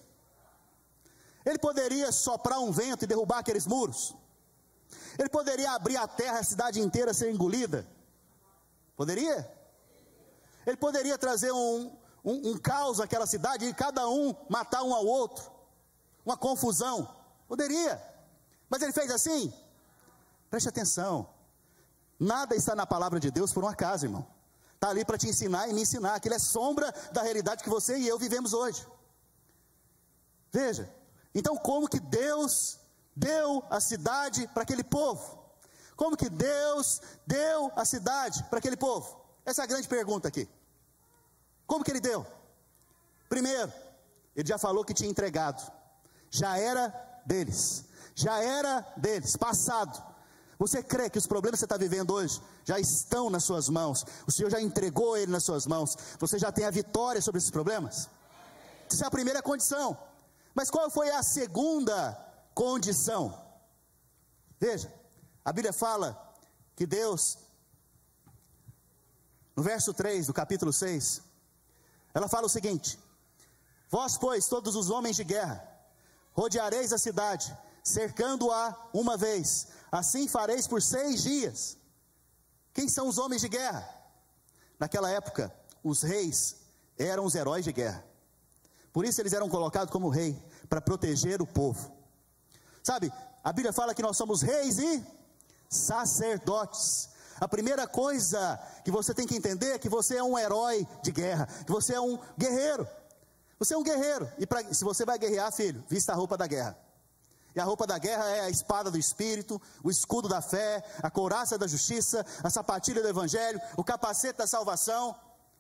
[1.42, 4.14] Ele poderia soprar um vento e derrubar aqueles muros?
[5.18, 7.86] Ele poderia abrir a terra, a cidade inteira ser engolida?
[8.94, 9.61] Poderia?
[10.66, 15.04] Ele poderia trazer um, um, um caos àquela cidade e cada um matar um ao
[15.04, 15.50] outro,
[16.24, 17.08] uma confusão.
[17.48, 18.00] Poderia,
[18.68, 19.52] mas ele fez assim.
[20.50, 21.28] Preste atenção,
[22.18, 24.26] nada está na palavra de Deus por um acaso, irmão.
[24.74, 26.14] Está ali para te ensinar e me ensinar.
[26.14, 28.86] Aquilo é sombra da realidade que você e eu vivemos hoje.
[30.50, 30.92] Veja,
[31.34, 32.78] então como que Deus
[33.14, 35.40] deu a cidade para aquele povo?
[35.96, 39.21] Como que Deus deu a cidade para aquele povo?
[39.44, 40.48] Essa é a grande pergunta aqui.
[41.66, 42.26] Como que ele deu?
[43.28, 43.72] Primeiro,
[44.36, 45.70] ele já falou que tinha entregado.
[46.30, 46.88] Já era
[47.26, 47.84] deles.
[48.14, 50.12] Já era deles, passado.
[50.58, 54.04] Você crê que os problemas que você está vivendo hoje já estão nas suas mãos?
[54.26, 55.96] O Senhor já entregou ele nas suas mãos?
[56.20, 58.08] Você já tem a vitória sobre esses problemas?
[58.90, 59.98] Essa é a primeira condição.
[60.54, 62.16] Mas qual foi a segunda
[62.54, 63.36] condição?
[64.60, 64.92] Veja,
[65.44, 66.32] a Bíblia fala
[66.76, 67.38] que Deus,
[69.54, 71.22] no verso 3 do capítulo 6,
[72.14, 72.98] ela fala o seguinte:
[73.90, 75.62] Vós, pois, todos os homens de guerra,
[76.32, 81.76] rodeareis a cidade, cercando-a uma vez, assim fareis por seis dias.
[82.72, 83.86] Quem são os homens de guerra?
[84.78, 86.56] Naquela época, os reis
[86.98, 88.04] eram os heróis de guerra.
[88.92, 91.92] Por isso eles eram colocados como rei, para proteger o povo.
[92.82, 93.12] Sabe,
[93.44, 95.04] a Bíblia fala que nós somos reis e
[95.68, 97.10] sacerdotes.
[97.42, 101.10] A primeira coisa que você tem que entender é que você é um herói de
[101.10, 102.86] guerra, que você é um guerreiro.
[103.58, 104.30] Você é um guerreiro.
[104.38, 106.78] E pra, se você vai guerrear, filho, vista a roupa da guerra.
[107.52, 111.10] E a roupa da guerra é a espada do espírito, o escudo da fé, a
[111.10, 115.12] couraça da justiça, a sapatilha do evangelho, o capacete da salvação.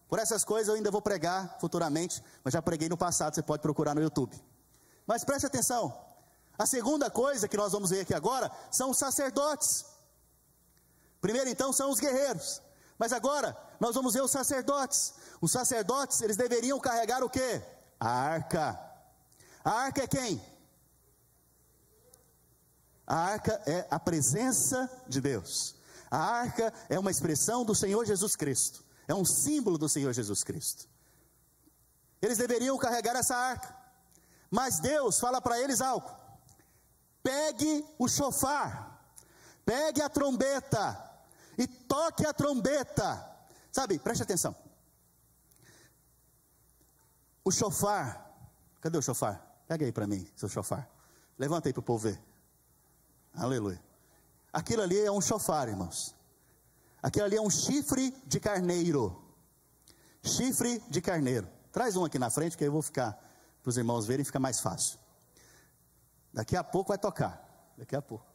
[0.08, 3.60] Por essas coisas eu ainda vou pregar futuramente, mas já preguei no passado, você pode
[3.60, 4.40] procurar no YouTube.
[5.04, 5.92] Mas preste atenção,
[6.56, 9.91] a segunda coisa que nós vamos ver aqui agora são os sacerdotes.
[11.22, 12.60] Primeiro então são os guerreiros,
[12.98, 15.14] mas agora nós vamos ver os sacerdotes.
[15.40, 17.62] Os sacerdotes, eles deveriam carregar o que?
[17.98, 18.78] A arca.
[19.64, 20.44] A arca é quem?
[23.06, 25.74] A arca é a presença de Deus.
[26.10, 30.42] A arca é uma expressão do Senhor Jesus Cristo é um símbolo do Senhor Jesus
[30.42, 30.88] Cristo.
[32.20, 33.76] Eles deveriam carregar essa arca,
[34.50, 36.10] mas Deus fala para eles algo:
[37.22, 39.04] pegue o chofar,
[39.64, 41.10] pegue a trombeta
[41.58, 43.28] e toque a trombeta.
[43.70, 44.54] Sabe, preste atenção.
[47.44, 48.30] O chofar,
[48.80, 49.64] cadê o chofar?
[49.66, 50.88] Pega aí para mim, seu chofar.
[51.38, 52.20] Levanta aí para o povo ver.
[53.34, 53.82] Aleluia.
[54.52, 56.14] Aquilo ali é um chofar, irmãos.
[57.02, 59.20] Aquilo ali é um chifre de carneiro.
[60.22, 61.48] Chifre de carneiro.
[61.72, 63.12] Traz um aqui na frente, que aí eu vou ficar,
[63.62, 64.98] para os irmãos verem, fica mais fácil.
[66.32, 67.72] Daqui a pouco vai tocar.
[67.76, 68.26] Daqui a pouco.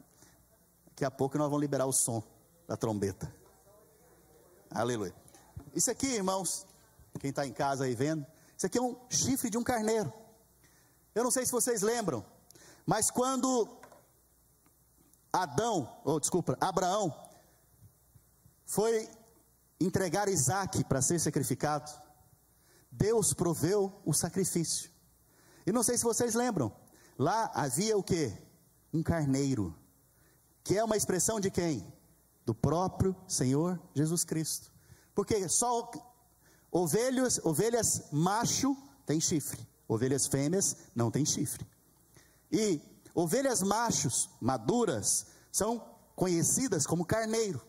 [0.86, 2.22] Daqui a pouco nós vamos liberar o som
[2.68, 3.34] da trombeta.
[4.70, 5.14] Aleluia.
[5.74, 6.66] Isso aqui, irmãos,
[7.18, 10.12] quem está em casa aí vendo, isso aqui é um chifre de um carneiro.
[11.14, 12.24] Eu não sei se vocês lembram,
[12.84, 13.66] mas quando
[15.32, 17.14] Adão, ou desculpa, Abraão
[18.66, 19.08] foi
[19.80, 21.90] entregar Isaac para ser sacrificado,
[22.90, 24.90] Deus proveu o sacrifício.
[25.66, 26.70] E não sei se vocês lembram,
[27.18, 28.32] lá havia o que?
[28.92, 29.74] Um carneiro,
[30.62, 31.97] que é uma expressão de quem?
[32.48, 34.72] Do próprio Senhor Jesus Cristo.
[35.14, 35.90] Porque só
[36.72, 41.68] ovelhas, ovelhas macho tem chifre, ovelhas fêmeas não tem chifre.
[42.50, 42.80] E
[43.14, 47.60] ovelhas machos maduras são conhecidas como carneiro.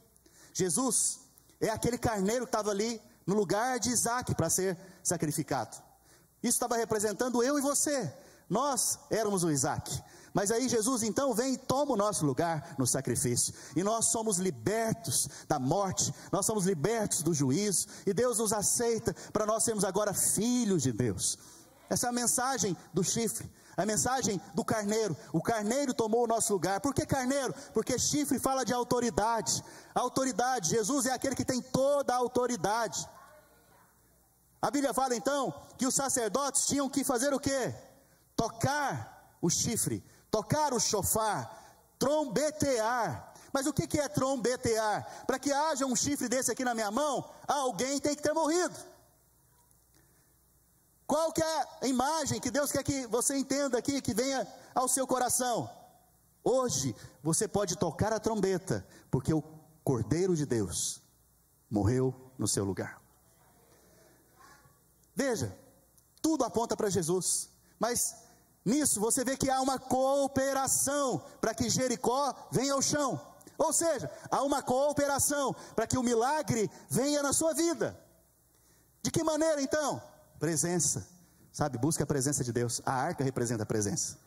[0.54, 1.20] Jesus
[1.60, 5.76] é aquele carneiro que estava ali no lugar de Isaac para ser sacrificado.
[6.42, 8.14] Isso estava representando eu e você.
[8.50, 10.02] Nós éramos o Isaac.
[10.34, 13.54] Mas aí Jesus então vem e toma o nosso lugar no sacrifício.
[13.76, 17.88] E nós somos libertos da morte, nós somos libertos do juízo.
[18.06, 21.38] E Deus nos aceita para nós sermos agora filhos de Deus.
[21.90, 23.50] Essa é a mensagem do chifre
[23.82, 25.16] a mensagem do carneiro.
[25.32, 26.82] O carneiro tomou o nosso lugar.
[26.82, 27.54] Por que carneiro?
[27.74, 29.64] Porque chifre fala de autoridade.
[29.96, 33.08] autoridade, Jesus é aquele que tem toda a autoridade.
[34.62, 37.74] A Bíblia fala então que os sacerdotes tinham que fazer o que?
[38.36, 43.34] Tocar o chifre, tocar o chofar, trombetear.
[43.52, 45.26] Mas o que é trombetear?
[45.26, 48.76] Para que haja um chifre desse aqui na minha mão, alguém tem que ter morrido.
[51.08, 54.88] Qual que é a imagem que Deus quer que você entenda aqui, que venha ao
[54.88, 55.68] seu coração?
[56.44, 59.42] Hoje você pode tocar a trombeta, porque o
[59.84, 61.02] Cordeiro de Deus
[61.68, 63.02] morreu no seu lugar.
[65.16, 65.58] Veja,
[66.22, 68.16] tudo aponta para Jesus, mas
[68.66, 73.20] nisso você vê que há uma cooperação para que Jericó venha ao chão.
[73.58, 78.00] Ou seja, há uma cooperação para que o milagre venha na sua vida.
[79.02, 80.02] De que maneira então?
[80.40, 81.06] Presença.
[81.52, 82.82] Sabe, busca a presença de Deus.
[82.86, 84.18] A arca representa a presença.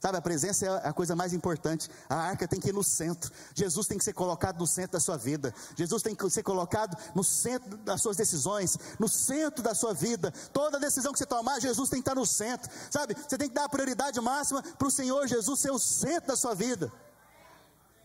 [0.00, 1.90] Sabe, a presença é a coisa mais importante.
[2.08, 3.32] A arca tem que ir no centro.
[3.52, 5.52] Jesus tem que ser colocado no centro da sua vida.
[5.74, 10.32] Jesus tem que ser colocado no centro das suas decisões, no centro da sua vida.
[10.52, 12.70] Toda decisão que você tomar, Jesus tem que estar no centro.
[12.90, 16.28] Sabe, você tem que dar a prioridade máxima para o Senhor Jesus ser o centro
[16.28, 16.92] da sua vida.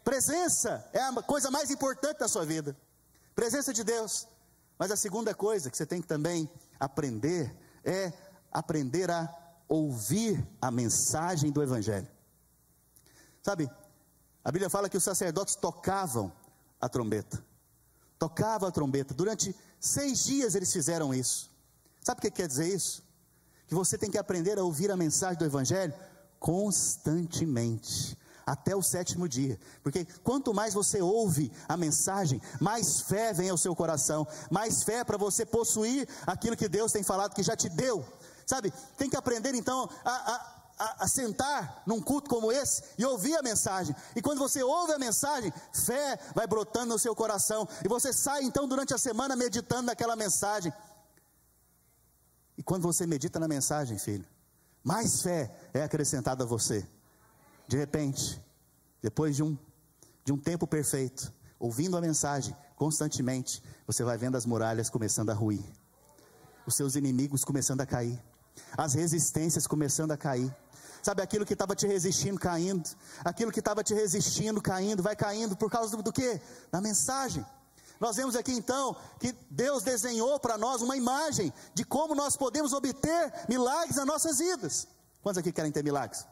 [0.04, 2.76] Presença é a coisa mais importante da sua vida.
[3.36, 4.28] Presença de Deus.
[4.80, 8.12] Mas a segunda coisa que você tem que também aprender é
[8.52, 9.43] aprender a
[9.74, 12.08] ouvir a mensagem do Evangelho.
[13.42, 13.70] Sabe,
[14.44, 16.32] A Bíblia fala que os sacerdotes tocavam
[16.80, 17.44] a trombeta.
[18.20, 19.14] Tocavam a trombeta.
[19.14, 21.50] Durante seis dias eles fizeram isso.
[22.02, 23.02] Sabe o que quer dizer isso?
[23.66, 25.94] Que você tem que aprender a ouvir a mensagem do Evangelho
[26.40, 33.50] constantemente até o sétimo dia, porque quanto mais você ouve a mensagem, mais fé vem
[33.50, 37.56] ao seu coração, mais fé para você possuir aquilo que Deus tem falado que já
[37.56, 38.06] te deu,
[38.46, 38.72] sabe?
[38.98, 43.36] Tem que aprender então a, a a, a, sentar num culto como esse e ouvir
[43.36, 43.96] a mensagem.
[44.16, 47.68] E quando você ouve a mensagem, fé vai brotando no seu coração.
[47.84, 50.74] E você sai então durante a semana meditando naquela mensagem.
[52.58, 54.28] E quando você medita na mensagem, filho,
[54.84, 56.88] mais fé é acrescentada a você.
[57.68, 58.42] De repente,
[59.02, 59.58] depois de um,
[60.24, 65.34] de um tempo perfeito, ouvindo a mensagem constantemente, você vai vendo as muralhas começando a
[65.34, 65.64] ruir,
[66.66, 68.22] os seus inimigos começando a cair,
[68.78, 70.54] as resistências começando a cair.
[71.02, 72.90] Sabe aquilo que estava te resistindo caindo,
[73.26, 76.40] aquilo que estava te resistindo caindo, vai caindo por causa do, do que?
[76.72, 77.46] Da mensagem.
[78.00, 82.74] Nós vemos aqui então que Deus desenhou para nós uma imagem de como nós podemos
[82.74, 84.88] obter milagres nas nossas vidas.
[85.22, 86.26] Quantos aqui querem ter milagres?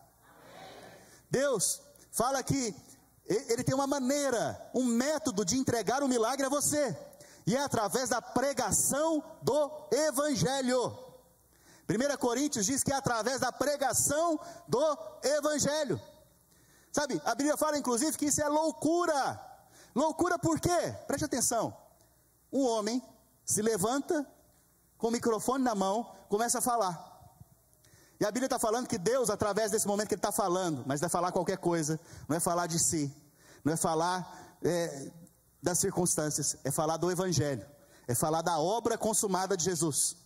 [1.30, 1.82] Deus
[2.12, 2.76] fala que
[3.26, 6.98] Ele tem uma maneira, um método de entregar o milagre a você,
[7.46, 11.11] e é através da pregação do Evangelho.
[11.92, 16.02] 1 Coríntios diz que é através da pregação do Evangelho.
[16.92, 19.40] Sabe, a Bíblia fala inclusive que isso é loucura.
[19.94, 20.96] Loucura por quê?
[21.06, 21.76] Preste atenção.
[22.52, 23.04] Um homem
[23.46, 24.26] se levanta
[24.98, 27.10] com o microfone na mão, começa a falar.
[28.20, 31.02] E a Bíblia está falando que Deus, através desse momento que Ele está falando, mas
[31.02, 33.14] não é falar qualquer coisa, não é falar de si,
[33.64, 35.12] não é falar é,
[35.62, 37.66] das circunstâncias, é falar do Evangelho,
[38.08, 40.21] é falar da obra consumada de Jesus.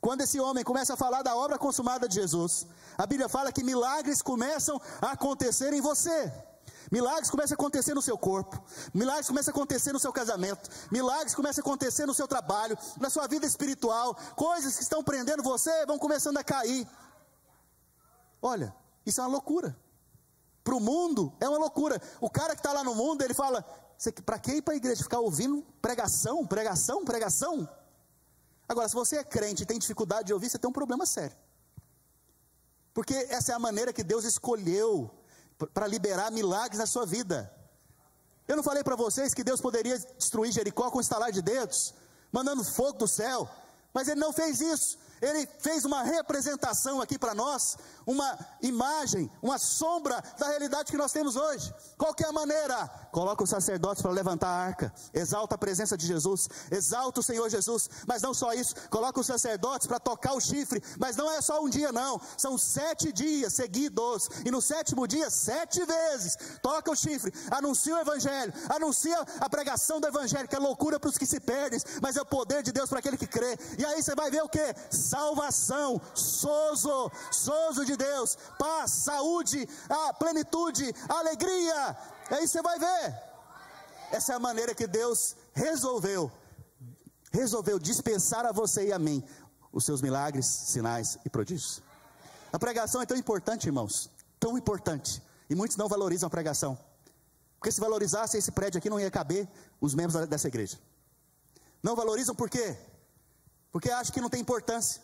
[0.00, 3.64] Quando esse homem começa a falar da obra consumada de Jesus, a Bíblia fala que
[3.64, 6.32] milagres começam a acontecer em você.
[6.90, 8.62] Milagres começam a acontecer no seu corpo,
[8.94, 13.10] milagres começam a acontecer no seu casamento, milagres começam a acontecer no seu trabalho, na
[13.10, 16.88] sua vida espiritual, coisas que estão prendendo você vão começando a cair.
[18.40, 19.76] Olha, isso é uma loucura.
[20.64, 22.00] Para o mundo é uma loucura.
[22.20, 23.64] O cara que está lá no mundo, ele fala:
[24.24, 25.02] para que ir para a igreja?
[25.02, 27.68] Ficar ouvindo pregação, pregação, pregação?
[28.68, 31.36] Agora, se você é crente e tem dificuldade de ouvir, você tem um problema sério.
[32.92, 35.10] Porque essa é a maneira que Deus escolheu
[35.72, 37.52] para liberar milagres na sua vida.
[38.46, 41.94] Eu não falei para vocês que Deus poderia destruir Jericó com um estalar de dedos,
[42.30, 43.48] mandando fogo do céu,
[43.92, 47.76] mas ele não fez isso ele fez uma representação aqui para nós,
[48.06, 51.72] uma imagem, uma sombra da realidade que nós temos hoje.
[51.96, 52.88] Qual é maneira?
[53.12, 57.48] Coloca os sacerdotes para levantar a arca, exalta a presença de Jesus, exalta o Senhor
[57.48, 61.40] Jesus, mas não só isso, coloca os sacerdotes para tocar o chifre, mas não é
[61.40, 66.90] só um dia, não, são sete dias seguidos, e no sétimo dia, sete vezes, toca
[66.90, 71.18] o chifre, anuncia o Evangelho, anuncia a pregação do Evangelho, que é loucura para os
[71.18, 74.02] que se perdem, mas é o poder de Deus para aquele que crê, e aí
[74.02, 74.74] você vai ver o que?
[75.08, 81.96] Salvação, sozo, sozo de Deus, paz, saúde, a plenitude, alegria.
[82.30, 83.28] Aí você vai ver.
[84.10, 86.30] Essa é a maneira que Deus resolveu,
[87.32, 89.22] resolveu dispensar a você e a mim
[89.72, 91.82] os seus milagres, sinais e prodígios.
[92.52, 95.22] A pregação é tão importante, irmãos, tão importante.
[95.50, 96.78] E muitos não valorizam a pregação.
[97.58, 99.48] Porque se valorizasse esse prédio aqui, não ia caber
[99.80, 100.78] os membros dessa igreja.
[101.82, 102.76] Não valorizam por quê?
[103.72, 105.02] Porque acho que não tem importância.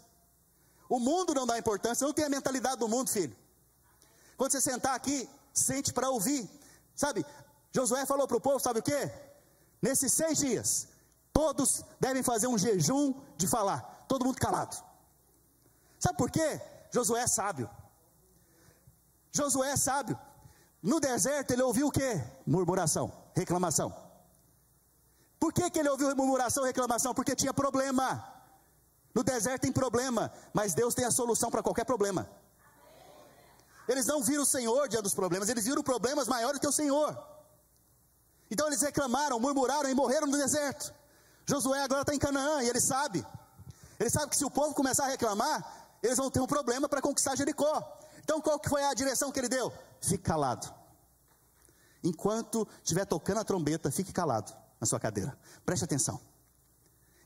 [0.89, 3.37] O mundo não dá importância, não tem a mentalidade do mundo, filho.
[4.37, 6.49] Quando você sentar aqui, sente para ouvir.
[6.95, 7.25] Sabe,
[7.73, 9.11] Josué falou para o povo: sabe o que?
[9.81, 10.89] Nesses seis dias,
[11.33, 14.77] todos devem fazer um jejum de falar, todo mundo calado.
[15.99, 16.61] Sabe por quê?
[16.91, 17.69] Josué é sábio.
[19.33, 20.19] Josué é sábio.
[20.83, 22.23] No deserto ele ouviu o que?
[22.47, 23.95] Murmuração, reclamação.
[25.41, 27.13] Por que, que ele ouviu murmuração reclamação?
[27.13, 28.34] Porque tinha problema.
[29.15, 32.29] No deserto tem problema, mas Deus tem a solução para qualquer problema.
[33.87, 37.17] Eles não viram o Senhor diante dos problemas, eles viram problemas maiores que o Senhor.
[38.51, 40.93] Então eles reclamaram, murmuraram e morreram no deserto.
[41.47, 43.25] Josué agora está em Canaã e ele sabe.
[44.01, 47.01] Ele sabe que se o povo começar a reclamar, eles vão ter um problema para
[47.01, 48.01] conquistar Jericó.
[48.23, 49.73] Então qual que foi a direção que ele deu?
[50.01, 50.73] Fique calado.
[52.03, 55.39] Enquanto estiver tocando a trombeta, fique calado na sua cadeira.
[55.65, 56.21] Preste atenção.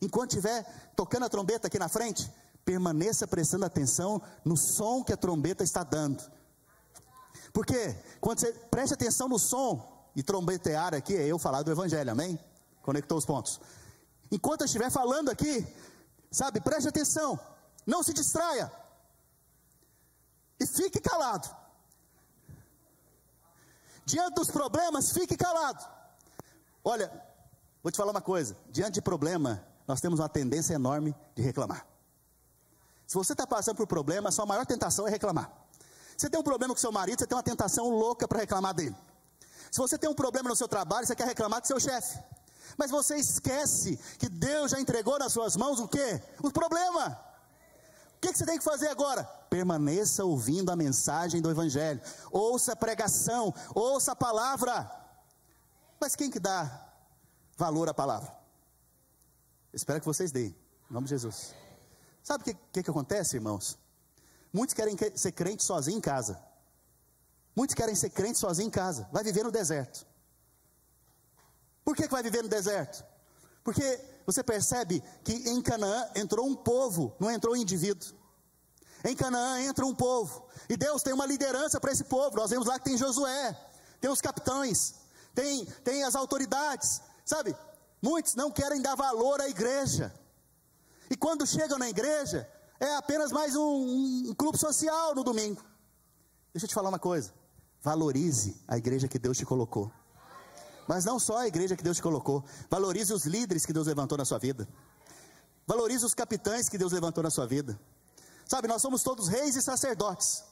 [0.00, 2.30] Enquanto estiver tocando a trombeta aqui na frente,
[2.64, 6.22] permaneça prestando atenção no som que a trombeta está dando.
[7.52, 12.10] Porque quando você preste atenção no som, e trombetear aqui é eu falar do Evangelho,
[12.10, 12.36] amém?
[12.82, 13.60] Conectou os pontos.
[14.32, 15.64] Enquanto eu estiver falando aqui,
[16.28, 17.38] sabe, preste atenção,
[17.86, 18.72] não se distraia,
[20.58, 21.48] e fique calado.
[24.04, 25.86] diante dos problemas, fique calado.
[26.82, 27.12] Olha,
[27.80, 31.86] vou te falar uma coisa: diante de problema, nós temos uma tendência enorme de reclamar.
[33.06, 35.50] Se você está passando por problema, a sua maior tentação é reclamar.
[36.14, 38.94] Você tem um problema com seu marido, você tem uma tentação louca para reclamar dele.
[39.70, 42.18] Se você tem um problema no seu trabalho, você quer reclamar com seu chefe.
[42.76, 46.22] Mas você esquece que Deus já entregou nas suas mãos o quê?
[46.42, 47.18] O problema.
[48.16, 49.24] O que, que você tem que fazer agora?
[49.48, 52.00] Permaneça ouvindo a mensagem do Evangelho.
[52.30, 54.90] Ouça a pregação, ouça a palavra.
[55.98, 56.88] Mas quem que dá
[57.56, 58.37] valor à palavra?
[59.78, 60.56] Espero que vocês deem,
[60.90, 61.54] em nome de Jesus.
[62.20, 63.78] Sabe o que, que, que acontece, irmãos?
[64.52, 66.36] Muitos querem ser crente sozinho em casa.
[67.54, 69.08] Muitos querem ser crente sozinho em casa.
[69.12, 70.04] Vai viver no deserto.
[71.84, 73.04] Por que, que vai viver no deserto?
[73.62, 78.18] Porque você percebe que em Canaã entrou um povo, não entrou um indivíduo.
[79.04, 80.48] Em Canaã entra um povo.
[80.68, 82.36] E Deus tem uma liderança para esse povo.
[82.36, 83.56] Nós vemos lá que tem Josué,
[84.00, 84.96] tem os capitães,
[85.32, 87.00] tem, tem as autoridades.
[87.24, 87.54] Sabe?
[88.00, 90.12] Muitos não querem dar valor à igreja.
[91.10, 95.62] E quando chegam na igreja, é apenas mais um, um clube social no domingo.
[96.52, 97.32] Deixa eu te falar uma coisa.
[97.82, 99.90] Valorize a igreja que Deus te colocou.
[100.86, 102.44] Mas não só a igreja que Deus te colocou.
[102.70, 104.68] Valorize os líderes que Deus levantou na sua vida.
[105.66, 107.78] Valorize os capitães que Deus levantou na sua vida.
[108.46, 110.42] Sabe, nós somos todos reis e sacerdotes.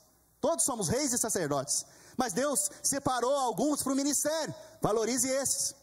[0.41, 1.87] Todos somos reis e sacerdotes.
[2.17, 4.55] Mas Deus separou alguns para o ministério.
[4.83, 5.75] Valorize esses.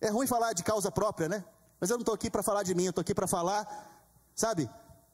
[0.00, 1.44] É ruim falar de causa própria, né?
[1.80, 3.66] Mas eu não estou aqui para falar de mim, eu estou aqui para falar,
[4.34, 4.68] sabe,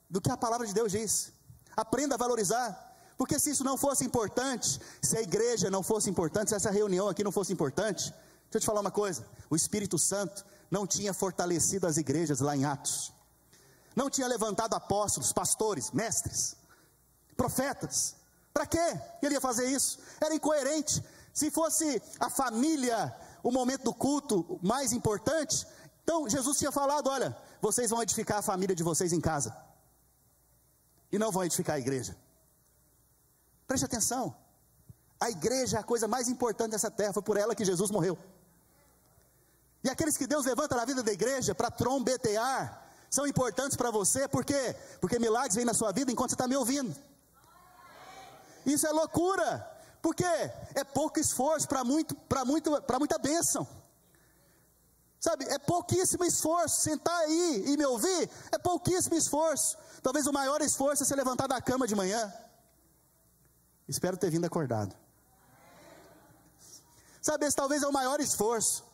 [0.09, 1.33] do que a palavra de Deus diz.
[1.77, 2.93] Aprenda a valorizar.
[3.17, 7.09] Porque se isso não fosse importante, se a igreja não fosse importante, se essa reunião
[7.09, 8.13] aqui não fosse importante,
[8.45, 12.57] deixa eu te falar uma coisa: o Espírito Santo não tinha fortalecido as igrejas lá
[12.57, 13.13] em Atos,
[13.95, 16.57] não tinha levantado apóstolos, pastores, mestres,
[17.37, 18.17] profetas.
[18.53, 19.99] Para quê ele ia fazer isso?
[20.21, 21.03] Era incoerente.
[21.33, 23.15] Se fosse a família
[23.45, 25.67] o momento do culto mais importante,
[26.03, 29.55] então Jesus tinha falado: olha, vocês vão edificar a família de vocês em casa,
[31.13, 32.17] e não vão edificar a igreja.
[33.67, 34.35] Preste atenção.
[35.21, 38.19] A igreja é a coisa mais importante dessa terra, foi por ela que Jesus morreu.
[39.85, 44.27] E aqueles que Deus levanta na vida da igreja para trombetear, são importantes para você,
[44.27, 44.75] por quê?
[45.01, 46.95] Porque milagres vêm na sua vida enquanto você está me ouvindo.
[48.65, 49.74] Isso é loucura,
[50.05, 53.67] porque é pouco esforço para muito, para muito, para muita bênção.
[55.19, 56.83] Sabe, é pouquíssimo esforço.
[56.83, 59.79] Sentar aí e me ouvir é pouquíssimo esforço.
[60.03, 62.31] Talvez o maior esforço é se levantar da cama de manhã.
[63.89, 64.95] Espero ter vindo acordado.
[67.23, 68.85] Sabe, esse talvez é o maior esforço,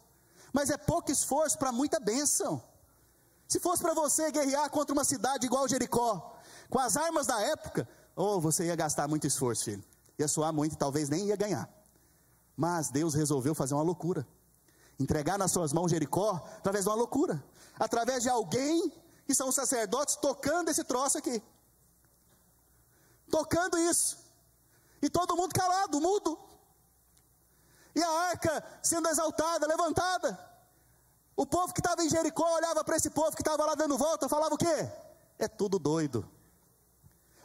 [0.53, 2.63] mas é pouco esforço para muita bênção.
[3.49, 6.39] Se fosse para você guerrear contra uma cidade igual Jericó,
[6.69, 9.89] com as armas da época, ou oh, você ia gastar muito esforço, filho.
[10.21, 11.66] Ia suar muito talvez nem ia ganhar.
[12.55, 14.29] Mas Deus resolveu fazer uma loucura.
[14.99, 17.43] Entregar nas suas mãos Jericó através de uma loucura.
[17.79, 18.93] Através de alguém
[19.27, 21.43] que são os sacerdotes tocando esse troço aqui.
[23.31, 24.18] Tocando isso.
[25.01, 26.39] E todo mundo calado, mudo.
[27.95, 30.39] E a arca sendo exaltada, levantada.
[31.35, 34.29] O povo que estava em Jericó olhava para esse povo que estava lá dando volta,
[34.29, 34.87] falava o quê?
[35.39, 36.29] É tudo doido.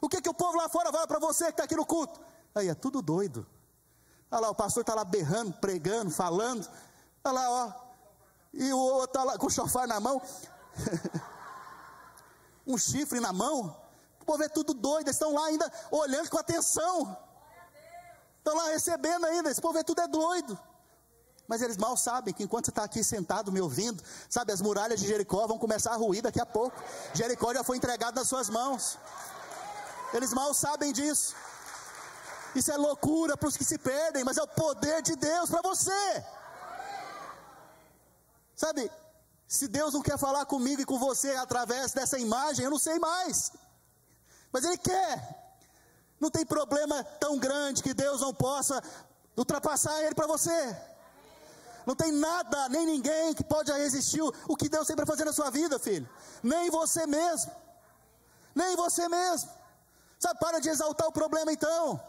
[0.02, 2.20] O que, que o povo lá fora fala para você que está aqui no culto?
[2.56, 3.46] Aí é tudo doido.
[4.32, 6.66] Olha lá, o pastor está lá berrando, pregando, falando.
[7.24, 7.74] Olha lá, ó.
[8.54, 10.22] E o outro está lá com o chofar na mão.
[12.66, 13.76] um chifre na mão.
[14.22, 17.18] O povo é tudo doido, eles estão lá ainda olhando com atenção.
[18.38, 20.58] Estão lá recebendo ainda, esse povo é tudo é doido.
[21.48, 25.00] Mas eles mal sabem que enquanto você está aqui sentado me ouvindo, sabe, as muralhas
[25.00, 26.82] de Jericó vão começar a ruir daqui a pouco.
[27.14, 28.98] Jericó já foi entregado nas suas mãos.
[30.14, 31.36] Eles mal sabem disso.
[32.56, 35.62] Isso é loucura para os que se perdem, mas é o poder de Deus para
[35.62, 36.26] você.
[38.56, 38.90] Sabe,
[39.48, 42.98] se Deus não quer falar comigo e com você através dessa imagem, eu não sei
[42.98, 43.52] mais.
[44.52, 45.46] Mas Ele quer.
[46.20, 48.82] Não tem problema tão grande que Deus não possa
[49.36, 50.76] ultrapassar ele para você.
[51.86, 55.34] Não tem nada, nem ninguém que pode resistir o que Deus tem para fazer na
[55.34, 56.10] sua vida, filho.
[56.42, 57.52] Nem você mesmo.
[58.56, 59.52] Nem você mesmo.
[60.18, 62.02] Sabe, para de exaltar o problema então.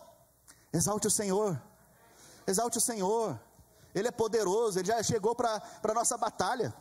[0.77, 1.61] Exalte o Senhor.
[2.47, 3.41] Exalte o Senhor.
[3.95, 6.74] Ele é poderoso, ele já chegou para a nossa batalha.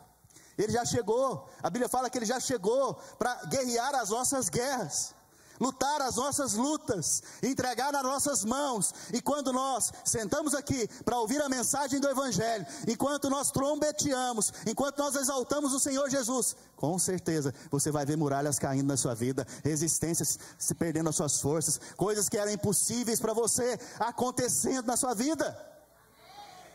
[0.58, 1.48] Ele já chegou.
[1.62, 5.15] A Bíblia fala que ele já chegou para guerrear as nossas guerras
[5.60, 8.94] lutar as nossas lutas, entregar nas nossas mãos.
[9.12, 14.98] E quando nós sentamos aqui para ouvir a mensagem do Evangelho, enquanto nós trombeteamos, enquanto
[14.98, 19.46] nós exaltamos o Senhor Jesus, com certeza você vai ver muralhas caindo na sua vida,
[19.64, 25.14] resistências se perdendo as suas forças, coisas que eram impossíveis para você acontecendo na sua
[25.14, 25.56] vida.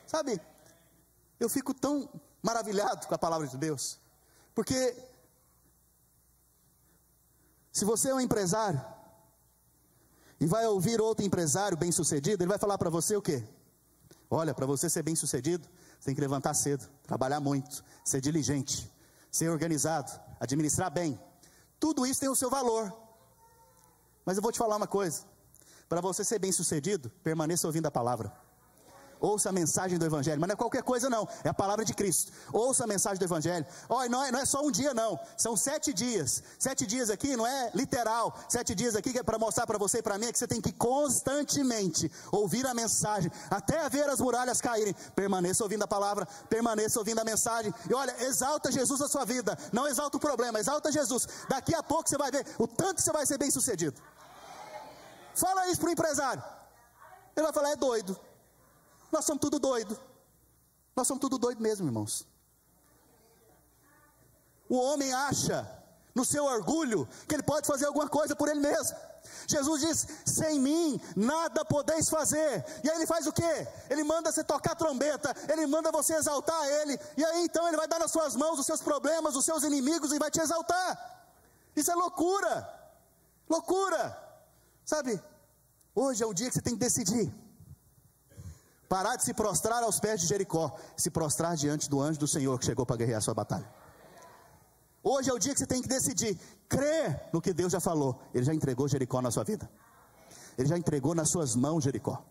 [0.07, 0.41] Sabe,
[1.39, 2.09] eu fico tão
[2.41, 3.99] maravilhado com a palavra de Deus,
[4.53, 4.95] porque
[7.71, 8.83] se você é um empresário
[10.39, 13.43] e vai ouvir outro empresário bem-sucedido, ele vai falar para você o quê?
[14.29, 15.67] Olha, para você ser bem-sucedido,
[15.99, 18.91] você tem que levantar cedo, trabalhar muito, ser diligente,
[19.31, 21.19] ser organizado, administrar bem.
[21.79, 22.91] Tudo isso tem o seu valor.
[24.25, 25.23] Mas eu vou te falar uma coisa:
[25.87, 28.31] para você ser bem-sucedido, permaneça ouvindo a palavra
[29.21, 31.93] ouça a mensagem do Evangelho, mas não é qualquer coisa, não, é a palavra de
[31.93, 32.31] Cristo.
[32.51, 33.65] Ouça a mensagem do Evangelho.
[33.87, 36.43] Oh, não, é, não é só um dia, não, são sete dias.
[36.57, 40.01] Sete dias aqui não é literal, sete dias aqui é para mostrar para você e
[40.01, 44.59] para mim é que você tem que constantemente ouvir a mensagem, até ver as muralhas
[44.59, 44.95] caírem.
[45.15, 47.73] Permaneça ouvindo a palavra, permaneça ouvindo a mensagem.
[47.89, 51.27] E olha, exalta Jesus na sua vida, não exalta o problema, exalta Jesus.
[51.47, 54.01] Daqui a pouco você vai ver o tanto que você vai ser bem sucedido.
[55.35, 56.43] Fala isso para o empresário.
[57.35, 58.19] Ele vai falar, é doido.
[59.11, 59.99] Nós somos tudo doido.
[60.95, 62.27] Nós somos tudo doido mesmo, irmãos.
[64.69, 65.69] O homem acha,
[66.15, 68.95] no seu orgulho, que ele pode fazer alguma coisa por ele mesmo.
[69.47, 72.65] Jesus diz: sem mim nada podeis fazer.
[72.83, 73.67] E aí ele faz o que?
[73.89, 77.87] Ele manda você tocar trombeta, ele manda você exaltar ele, e aí então ele vai
[77.87, 81.27] dar nas suas mãos os seus problemas, os seus inimigos e vai te exaltar.
[81.75, 82.53] Isso é loucura,
[83.49, 84.17] loucura,
[84.85, 85.21] sabe?
[85.93, 87.33] Hoje é o dia que você tem que decidir.
[88.91, 92.59] Parar de se prostrar aos pés de Jericó, se prostrar diante do anjo do Senhor
[92.59, 93.73] que chegou para guerrear a sua batalha.
[95.01, 96.37] Hoje é o dia que você tem que decidir,
[96.67, 98.21] crer no que Deus já falou.
[98.33, 99.71] Ele já entregou Jericó na sua vida.
[100.57, 102.21] Ele já entregou nas suas mãos Jericó.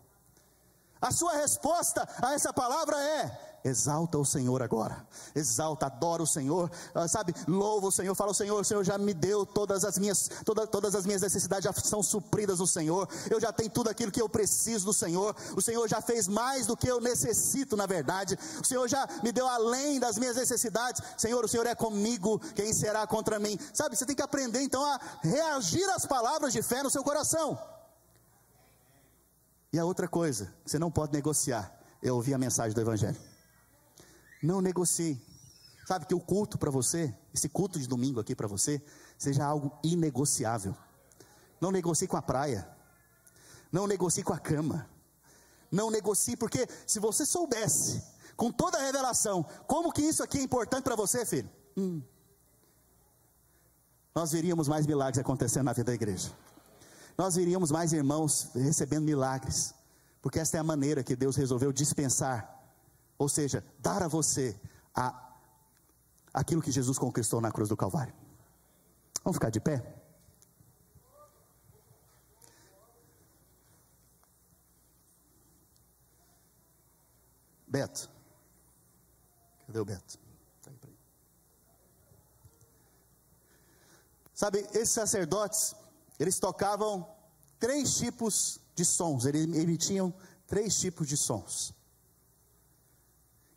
[1.01, 5.05] A sua resposta a essa palavra é: exalta o Senhor agora,
[5.35, 8.97] exalta, adora o Senhor, uh, sabe, louva o Senhor, fala o Senhor, o Senhor já
[8.97, 13.07] me deu todas as minhas, toda, todas as minhas necessidades já são supridas no Senhor,
[13.29, 16.65] eu já tenho tudo aquilo que eu preciso do Senhor, o Senhor já fez mais
[16.65, 21.01] do que eu necessito, na verdade, o Senhor já me deu além das minhas necessidades,
[21.17, 23.59] Senhor, o Senhor é comigo, quem será contra mim?
[23.73, 27.57] Sabe, você tem que aprender então a reagir às palavras de fé no seu coração.
[29.73, 33.30] E a outra coisa, você não pode negociar, é ouvir a mensagem do Evangelho.
[34.41, 35.21] Não negocie.
[35.85, 38.81] Sabe que o culto para você, esse culto de domingo aqui para você,
[39.17, 40.75] seja algo inegociável.
[41.59, 42.67] Não negocie com a praia.
[43.71, 44.89] Não negocie com a cama.
[45.71, 48.03] Não negocie, porque se você soubesse,
[48.35, 52.01] com toda a revelação, como que isso aqui é importante para você, filho, hum,
[54.13, 56.31] nós veríamos mais milagres acontecendo na vida da igreja.
[57.17, 59.73] Nós veríamos mais irmãos recebendo milagres,
[60.21, 62.60] porque esta é a maneira que Deus resolveu dispensar
[63.21, 64.59] ou seja, dar a você
[64.95, 65.35] a,
[66.33, 68.15] aquilo que Jesus conquistou na cruz do Calvário.
[69.23, 69.77] Vamos ficar de pé?
[77.67, 78.09] Beto.
[79.67, 80.17] Cadê o Beto?
[80.63, 80.71] Tá
[84.33, 85.75] Sabe, esses sacerdotes,
[86.17, 87.07] eles tocavam
[87.59, 90.11] três tipos de sons, eles emitiam
[90.47, 91.79] três tipos de sons.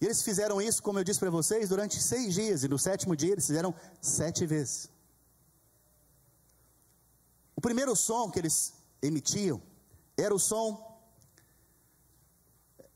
[0.05, 3.33] Eles fizeram isso, como eu disse para vocês, durante seis dias, e no sétimo dia
[3.33, 4.91] eles fizeram sete vezes.
[7.57, 9.63] O primeiro som que eles emitiam
[10.17, 11.01] era o som,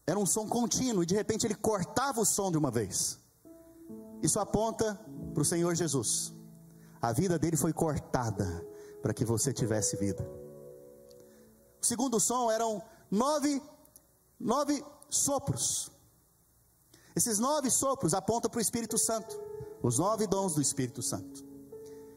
[0.06, 3.18] era um som contínuo, e de repente ele cortava o som de uma vez.
[4.22, 4.94] Isso aponta
[5.32, 6.34] para o Senhor Jesus.
[7.00, 8.66] A vida dele foi cortada
[9.00, 10.28] para que você tivesse vida.
[11.80, 13.62] O segundo som eram nove,
[14.38, 15.90] nove sopros.
[17.14, 19.40] Esses nove sopros apontam para o Espírito Santo,
[19.82, 21.44] os nove dons do Espírito Santo.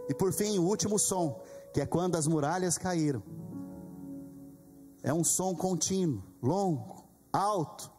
[0.09, 1.41] E por fim, o último som,
[1.73, 3.23] que é quando as muralhas caíram.
[5.03, 7.91] É um som contínuo, longo, alto,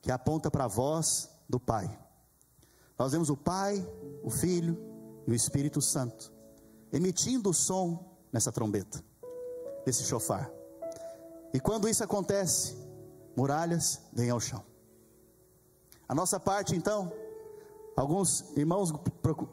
[0.00, 1.98] que aponta para a voz do Pai.
[2.98, 3.86] Nós vemos o Pai,
[4.22, 4.78] o Filho
[5.26, 6.36] e o Espírito Santo
[6.92, 9.02] emitindo o som nessa trombeta,
[9.86, 10.50] nesse chofar.
[11.52, 12.76] E quando isso acontece,
[13.36, 14.64] muralhas vêm ao chão.
[16.08, 17.12] A nossa parte, então,
[17.96, 18.92] alguns irmãos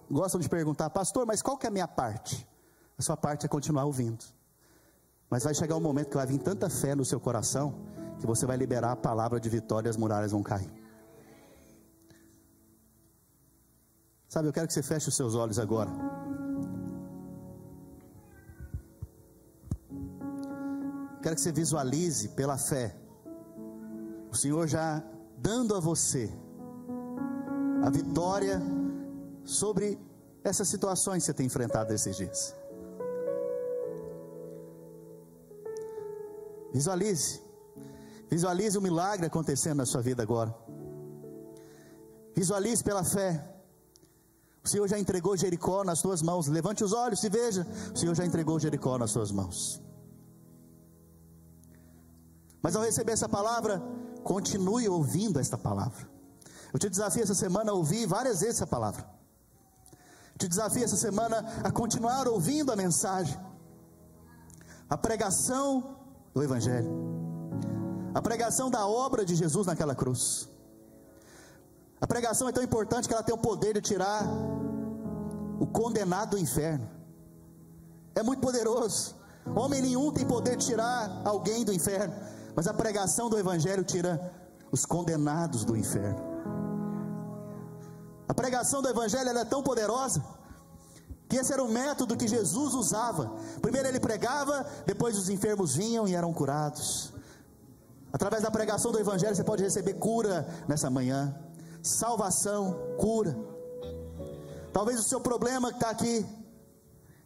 [0.09, 2.47] gostam de perguntar, pastor, mas qual que é a minha parte?
[2.97, 4.23] A sua parte é continuar ouvindo.
[5.29, 7.73] Mas vai chegar um momento que vai vir tanta fé no seu coração
[8.19, 10.71] que você vai liberar a palavra de vitória e as muralhas vão cair.
[14.29, 15.91] Sabe, eu quero que você feche os seus olhos agora.
[21.21, 22.95] Quero que você visualize pela fé.
[24.31, 25.03] O Senhor já
[25.43, 26.31] dando a você
[27.85, 28.61] a vitória
[29.43, 29.99] sobre
[30.41, 32.55] essas situações que você tem enfrentado esses dias.
[36.73, 37.41] Visualize.
[38.29, 40.55] Visualize o milagre acontecendo na sua vida agora.
[42.33, 43.31] Visualize pela fé.
[44.63, 46.47] O Senhor já entregou Jericó nas suas mãos.
[46.47, 47.67] Levante os olhos e veja.
[47.93, 49.83] O Senhor já entregou Jericó nas suas mãos.
[52.61, 53.83] Mas ao receber essa palavra,
[54.23, 56.07] continue ouvindo esta palavra.
[56.73, 59.05] Eu te desafio essa semana a ouvir várias vezes essa palavra.
[60.33, 63.39] Eu te desafio essa semana a continuar ouvindo a mensagem,
[64.89, 65.97] a pregação
[66.33, 66.89] do Evangelho,
[68.13, 70.49] a pregação da obra de Jesus naquela cruz.
[72.01, 74.25] A pregação é tão importante que ela tem o poder de tirar
[75.59, 76.89] o condenado do inferno.
[78.15, 79.15] É muito poderoso.
[79.55, 82.13] Homem nenhum tem poder de tirar alguém do inferno,
[82.55, 84.31] mas a pregação do Evangelho tira
[84.71, 86.33] os condenados do inferno.
[88.27, 90.23] A pregação do Evangelho é tão poderosa
[91.27, 93.35] que esse era o método que Jesus usava.
[93.61, 97.11] Primeiro ele pregava, depois os enfermos vinham e eram curados.
[98.11, 101.35] Através da pregação do Evangelho você pode receber cura nessa manhã,
[101.81, 103.35] salvação, cura.
[104.71, 106.25] Talvez o seu problema que está aqui,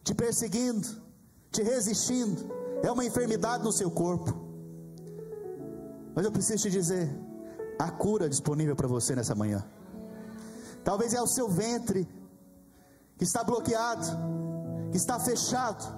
[0.02, 0.88] te perseguindo,
[1.50, 2.50] te resistindo,
[2.82, 4.47] é uma enfermidade no seu corpo.
[6.18, 7.08] Mas eu preciso te dizer:
[7.78, 9.64] há cura disponível para você nessa manhã.
[10.82, 12.08] Talvez é o seu ventre
[13.16, 14.04] que está bloqueado,
[14.90, 15.96] que está fechado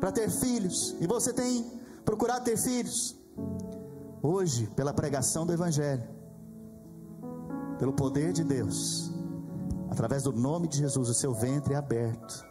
[0.00, 1.70] para ter filhos, e você tem
[2.06, 3.14] procurado ter filhos.
[4.22, 6.08] Hoje, pela pregação do Evangelho,
[7.78, 9.12] pelo poder de Deus,
[9.90, 12.48] através do nome de Jesus, o seu ventre é aberto.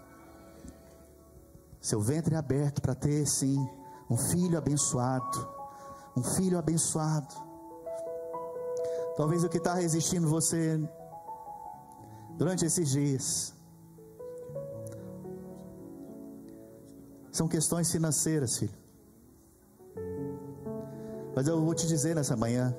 [1.82, 3.58] Seu ventre é aberto para ter, sim,
[4.08, 5.55] um filho abençoado.
[6.16, 7.34] Um filho abençoado.
[9.18, 10.80] Talvez o que está resistindo você
[12.38, 13.54] durante esses dias
[17.32, 18.78] são questões financeiras, filho.
[21.36, 22.74] Mas eu vou te dizer nessa manhã,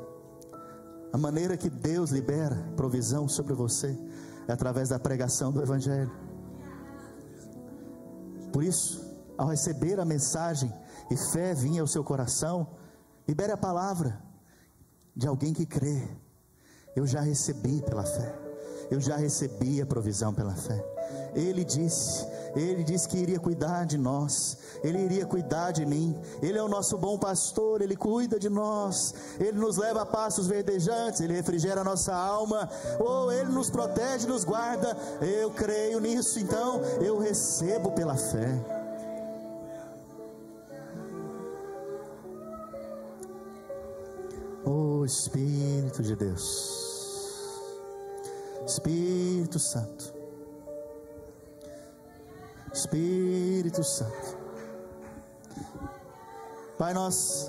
[1.13, 3.99] a maneira que Deus libera provisão sobre você
[4.49, 6.11] é através da pregação do Evangelho.
[8.51, 9.05] Por isso,
[9.37, 10.73] ao receber a mensagem
[11.11, 12.67] e fé vinha ao seu coração,
[13.27, 14.23] libere a palavra
[15.15, 16.09] de alguém que crê
[16.97, 18.35] eu já recebi pela fé.
[18.91, 20.83] Eu já recebi a provisão pela fé.
[21.35, 26.17] Ele disse, ele disse que iria cuidar de nós, ele iria cuidar de mim.
[26.41, 29.13] Ele é o nosso bom pastor, ele cuida de nós.
[29.39, 32.69] Ele nos leva a passos verdejantes, ele refrigera a nossa alma.
[32.99, 34.97] Ou oh, ele nos protege, nos guarda.
[35.21, 38.76] Eu creio nisso, então eu recebo pela fé.
[45.07, 47.61] Espírito de Deus.
[48.67, 50.13] Espírito Santo.
[52.73, 54.37] Espírito Santo.
[56.77, 57.49] Pai, nós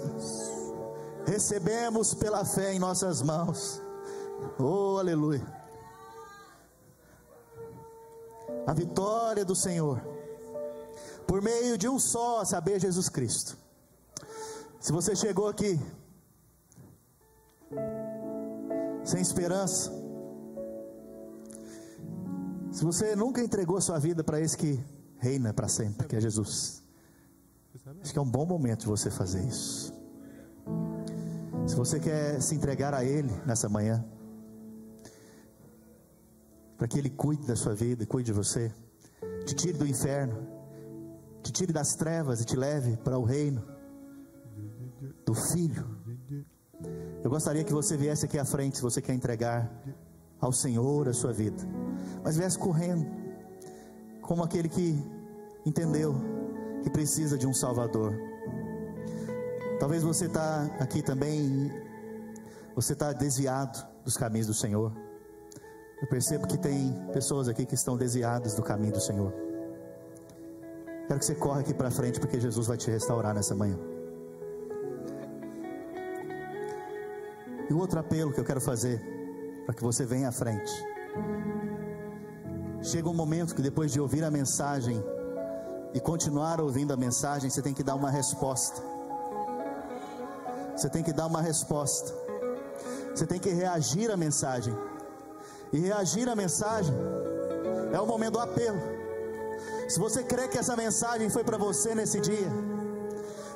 [1.26, 3.82] recebemos pela fé em nossas mãos.
[4.60, 5.45] Oh, aleluia.
[8.68, 9.99] A vitória do Senhor.
[11.26, 13.58] Por meio de um só, saber Jesus Cristo.
[14.80, 15.80] Se você chegou aqui
[19.03, 19.91] sem esperança,
[22.72, 24.84] se você nunca entregou sua vida para esse que
[25.18, 26.84] reina para sempre, que é Jesus,
[28.01, 29.93] acho que é um bom momento de você fazer isso.
[31.65, 34.05] Se você quer se entregar a Ele nessa manhã,
[36.78, 38.72] para que Ele cuide da sua vida, cuide de você,
[39.45, 40.47] te tire do inferno,
[41.41, 43.63] te tire das trevas e te leve para o reino
[45.26, 45.97] do Filho.
[47.24, 49.70] Eu gostaria que você viesse aqui à frente, se você quer entregar
[50.39, 51.65] ao Senhor a sua vida
[52.28, 53.05] mas viesse correndo,
[54.22, 55.01] como aquele que
[55.65, 56.13] entendeu
[56.84, 58.13] que precisa de um Salvador.
[59.80, 61.72] Talvez você está aqui também,
[62.76, 64.91] você está desviado dos caminhos do Senhor.
[66.01, 69.34] Eu percebo que tem pessoas aqui que estão desviadas do caminho do Senhor.
[71.07, 73.96] Quero que você corra aqui para frente, porque Jesus vai te restaurar nessa manhã.
[77.70, 79.01] E o outro apelo que eu quero fazer,
[79.65, 80.72] para que você venha à frente.
[82.82, 85.03] Chega um momento que depois de ouvir a mensagem
[85.93, 88.82] e continuar ouvindo a mensagem, você tem que dar uma resposta.
[90.76, 92.13] Você tem que dar uma resposta.
[93.13, 94.74] Você tem que reagir à mensagem.
[95.74, 96.93] E reagir à mensagem
[97.91, 98.80] é o momento do apelo.
[99.89, 102.51] Se você crê que essa mensagem foi para você nesse dia,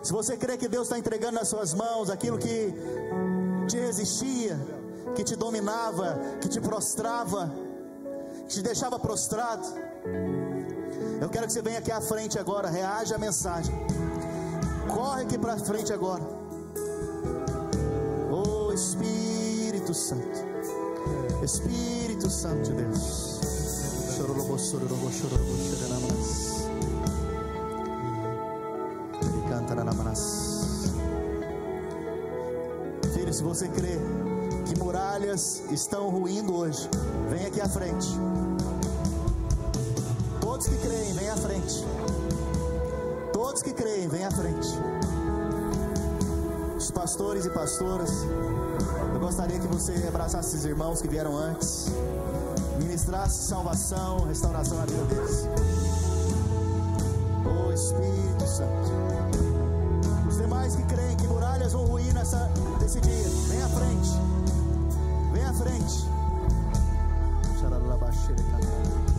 [0.01, 2.73] se você crê que Deus está entregando nas suas mãos aquilo que
[3.71, 4.59] te resistia,
[5.15, 7.49] que te dominava, que te prostrava,
[8.45, 9.65] te deixava prostrado.
[11.21, 13.73] Eu quero que você venha aqui à frente agora, reaja à mensagem.
[14.93, 16.21] Corre aqui para frente agora.
[18.29, 20.45] Oh Espírito Santo,
[21.41, 23.39] Espírito Santo de Deus.
[29.21, 30.50] Ele canta nanamas.
[33.31, 33.97] Filho, se você crê
[34.65, 36.89] que muralhas estão ruindo hoje,
[37.29, 38.07] vem aqui à frente.
[40.39, 41.85] Todos que creem, vem à frente.
[43.31, 44.67] Todos que creem, vem à frente.
[46.75, 48.11] Os pastores e pastoras,
[49.13, 51.85] eu gostaria que você abraçasse esses irmãos que vieram antes,
[52.79, 55.47] ministrasse salvação, restauração na vida deles.
[57.45, 58.91] Oh Espírito Santo.
[60.27, 61.27] Os demais que creem que
[61.71, 62.49] muralhas vão ruir nessa,
[62.79, 64.09] nesse dia, vem à frente.
[65.31, 66.05] Vem à frente.
[67.59, 69.10] Xaralabaxere, Oh,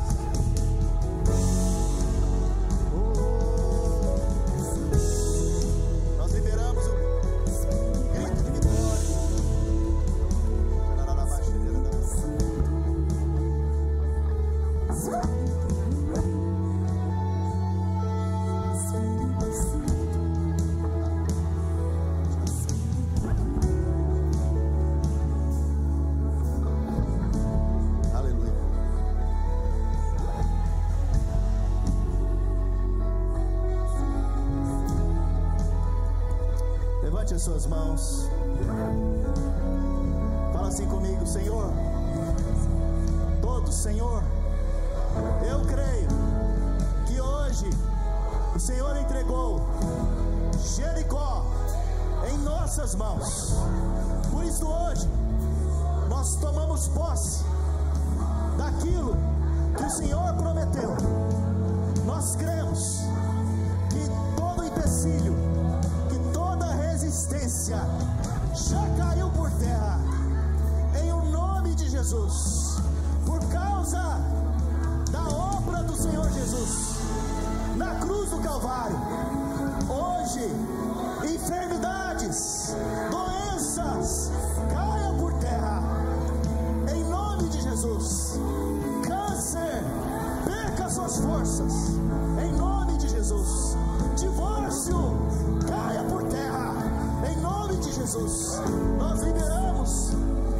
[98.12, 98.60] Jesus.
[98.98, 100.10] Nós liberamos,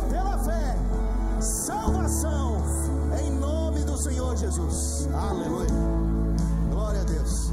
[0.09, 0.77] pela fé,
[1.39, 2.57] salvação,
[3.23, 5.07] em nome do Senhor Jesus.
[5.13, 5.69] Aleluia.
[6.71, 7.51] Glória a Deus.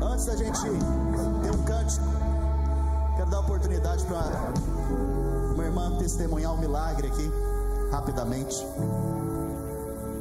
[0.00, 2.06] Antes da gente ter um cântico,
[3.16, 4.54] quero dar oportunidade para
[5.54, 7.30] uma irmã testemunhar um milagre aqui,
[7.90, 8.66] rapidamente.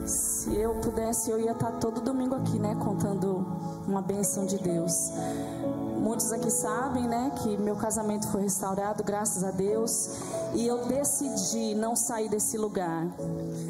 [0.05, 3.45] Se eu pudesse, eu ia estar todo domingo aqui, né, contando
[3.87, 5.11] uma bênção de Deus.
[6.07, 10.09] Muitos aqui sabem, né, que meu casamento foi restaurado, graças a Deus,
[10.53, 13.07] e eu decidi não sair desse lugar.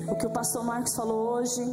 [0.08, 1.64] O que o pastor Marcos falou hoje,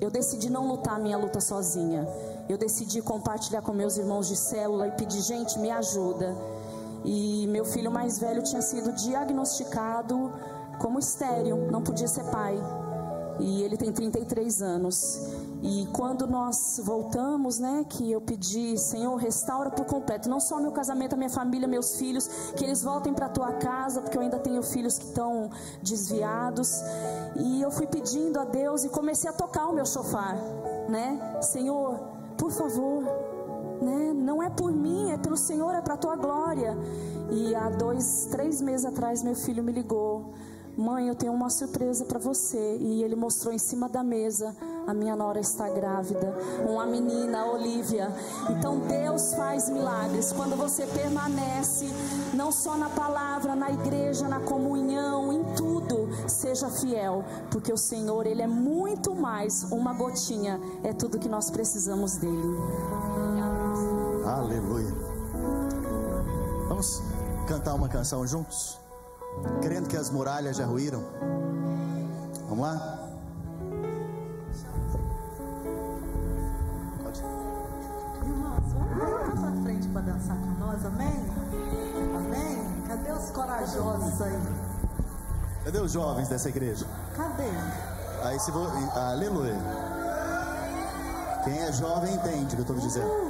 [0.00, 2.06] eu decidi não lutar a minha luta sozinha.
[2.48, 6.36] Eu decidi compartilhar com meus irmãos de célula e pedir, gente, me ajuda.
[7.04, 10.32] E meu filho mais velho tinha sido diagnosticado
[10.78, 12.56] como estéreo, não podia ser pai.
[13.40, 15.20] E ele tem 33 anos.
[15.62, 20.72] E quando nós voltamos, né, que eu pedi, Senhor, restaura por completo, não só meu
[20.72, 24.38] casamento, a minha família, meus filhos, que eles voltem para tua casa, porque eu ainda
[24.38, 25.50] tenho filhos que estão
[25.82, 26.80] desviados.
[27.36, 30.36] E eu fui pedindo a Deus e comecei a tocar o meu chofar,
[30.88, 31.38] né?
[31.40, 31.98] Senhor,
[32.36, 33.04] por favor,
[33.80, 34.12] né?
[34.14, 36.76] Não é por mim, é pelo Senhor, é para a tua glória.
[37.30, 40.32] E há dois, três meses atrás, meu filho me ligou.
[40.78, 42.76] Mãe, eu tenho uma surpresa para você.
[42.76, 44.54] E ele mostrou em cima da mesa.
[44.86, 46.32] A minha nora está grávida.
[46.70, 48.14] Uma menina, Olivia.
[48.48, 50.30] Então Deus faz milagres.
[50.30, 51.86] Quando você permanece,
[52.32, 57.24] não só na palavra, na igreja, na comunhão, em tudo, seja fiel.
[57.50, 59.64] Porque o Senhor, Ele é muito mais.
[59.72, 62.56] Uma gotinha é tudo que nós precisamos dele.
[64.24, 64.94] Aleluia.
[66.68, 67.02] Vamos
[67.48, 68.78] cantar uma canção juntos?
[69.62, 71.02] Crendo que as muralhas já ruíram.
[72.48, 72.98] Vamos lá?
[77.02, 77.22] Pode.
[78.24, 81.26] Irmãos, vamos lá pra frente para dançar com nós, amém?
[82.16, 82.82] Amém?
[82.88, 84.38] Cadê os corajosos aí?
[85.64, 86.86] Cadê os jovens dessa igreja?
[87.14, 87.50] Cadê?
[88.24, 88.66] Aí se vo...
[88.94, 89.56] Aleluia.
[91.44, 93.27] Quem é jovem entende o que eu estou dizendo.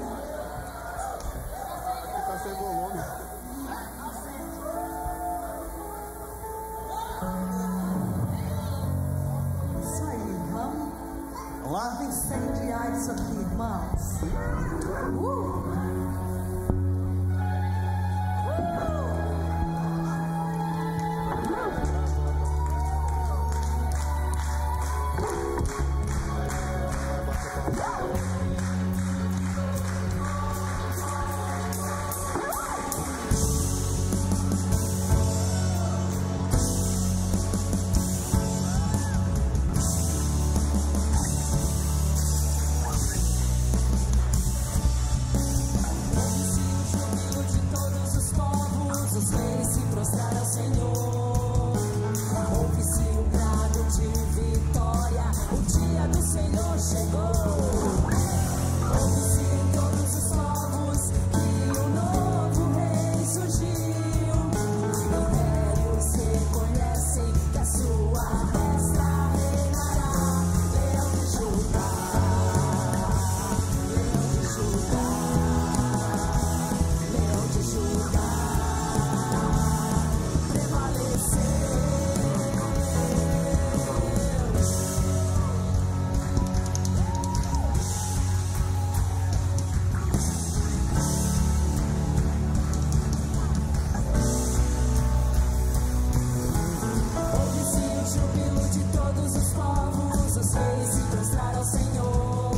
[100.87, 102.51] se prostrar ao Senhor.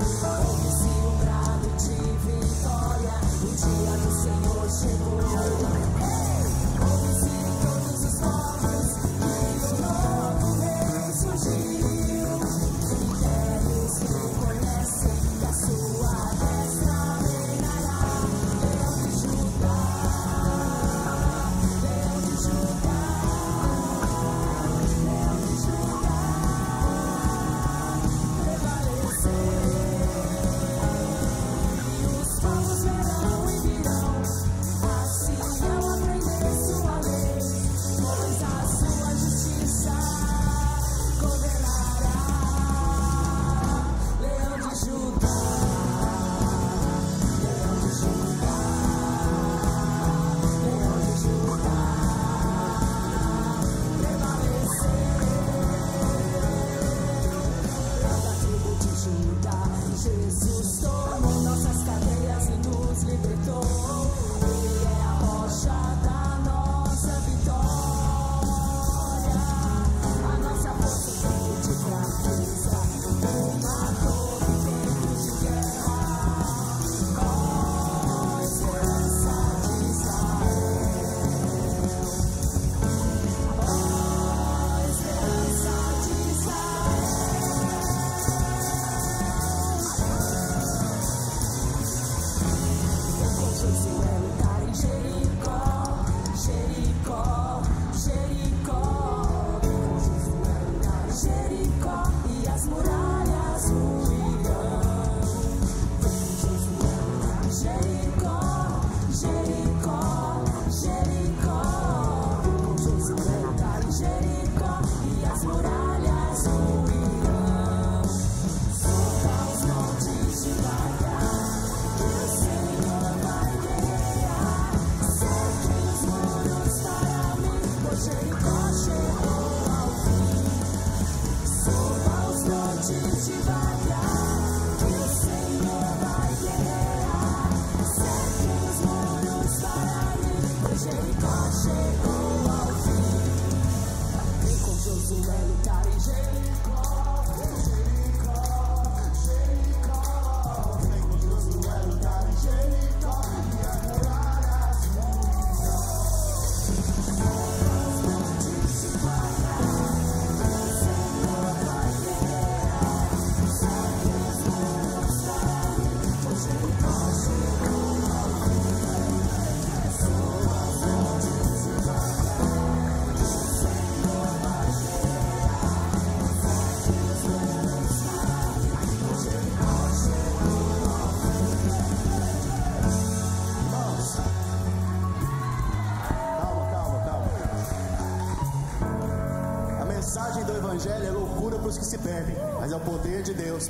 [0.00, 1.94] Ofereci um brado de
[2.26, 5.85] vitória, o dia do Senhor chegou.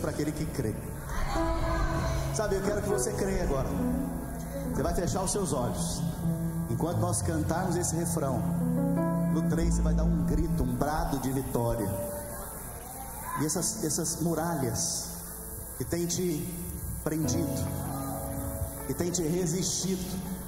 [0.06, 0.72] Para aquele que crê.
[2.34, 3.68] Sabe, eu quero que você creia agora.
[4.72, 6.00] Você vai fechar os seus olhos.
[6.70, 8.38] Enquanto nós cantarmos esse refrão,
[9.32, 11.88] no trem você vai dar um grito, um brado de vitória.
[13.40, 15.08] E essas, essas muralhas
[15.78, 16.46] que tem te
[17.02, 17.66] prendido,
[18.86, 20.04] que tem te resistido,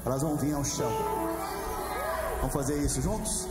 [0.07, 0.91] elas vão vir ao chão.
[2.41, 3.49] Vamos fazer isso juntos?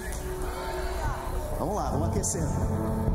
[1.59, 3.06] Vamos lá, vamos aquecendo.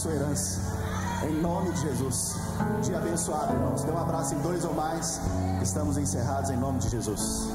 [0.00, 0.58] Sua herança.
[1.28, 2.34] Em nome de Jesus.
[2.82, 3.82] Dia abençoado, irmãos.
[3.84, 5.20] Dê um abraço em dois ou mais.
[5.60, 7.49] Estamos encerrados em nome de Jesus.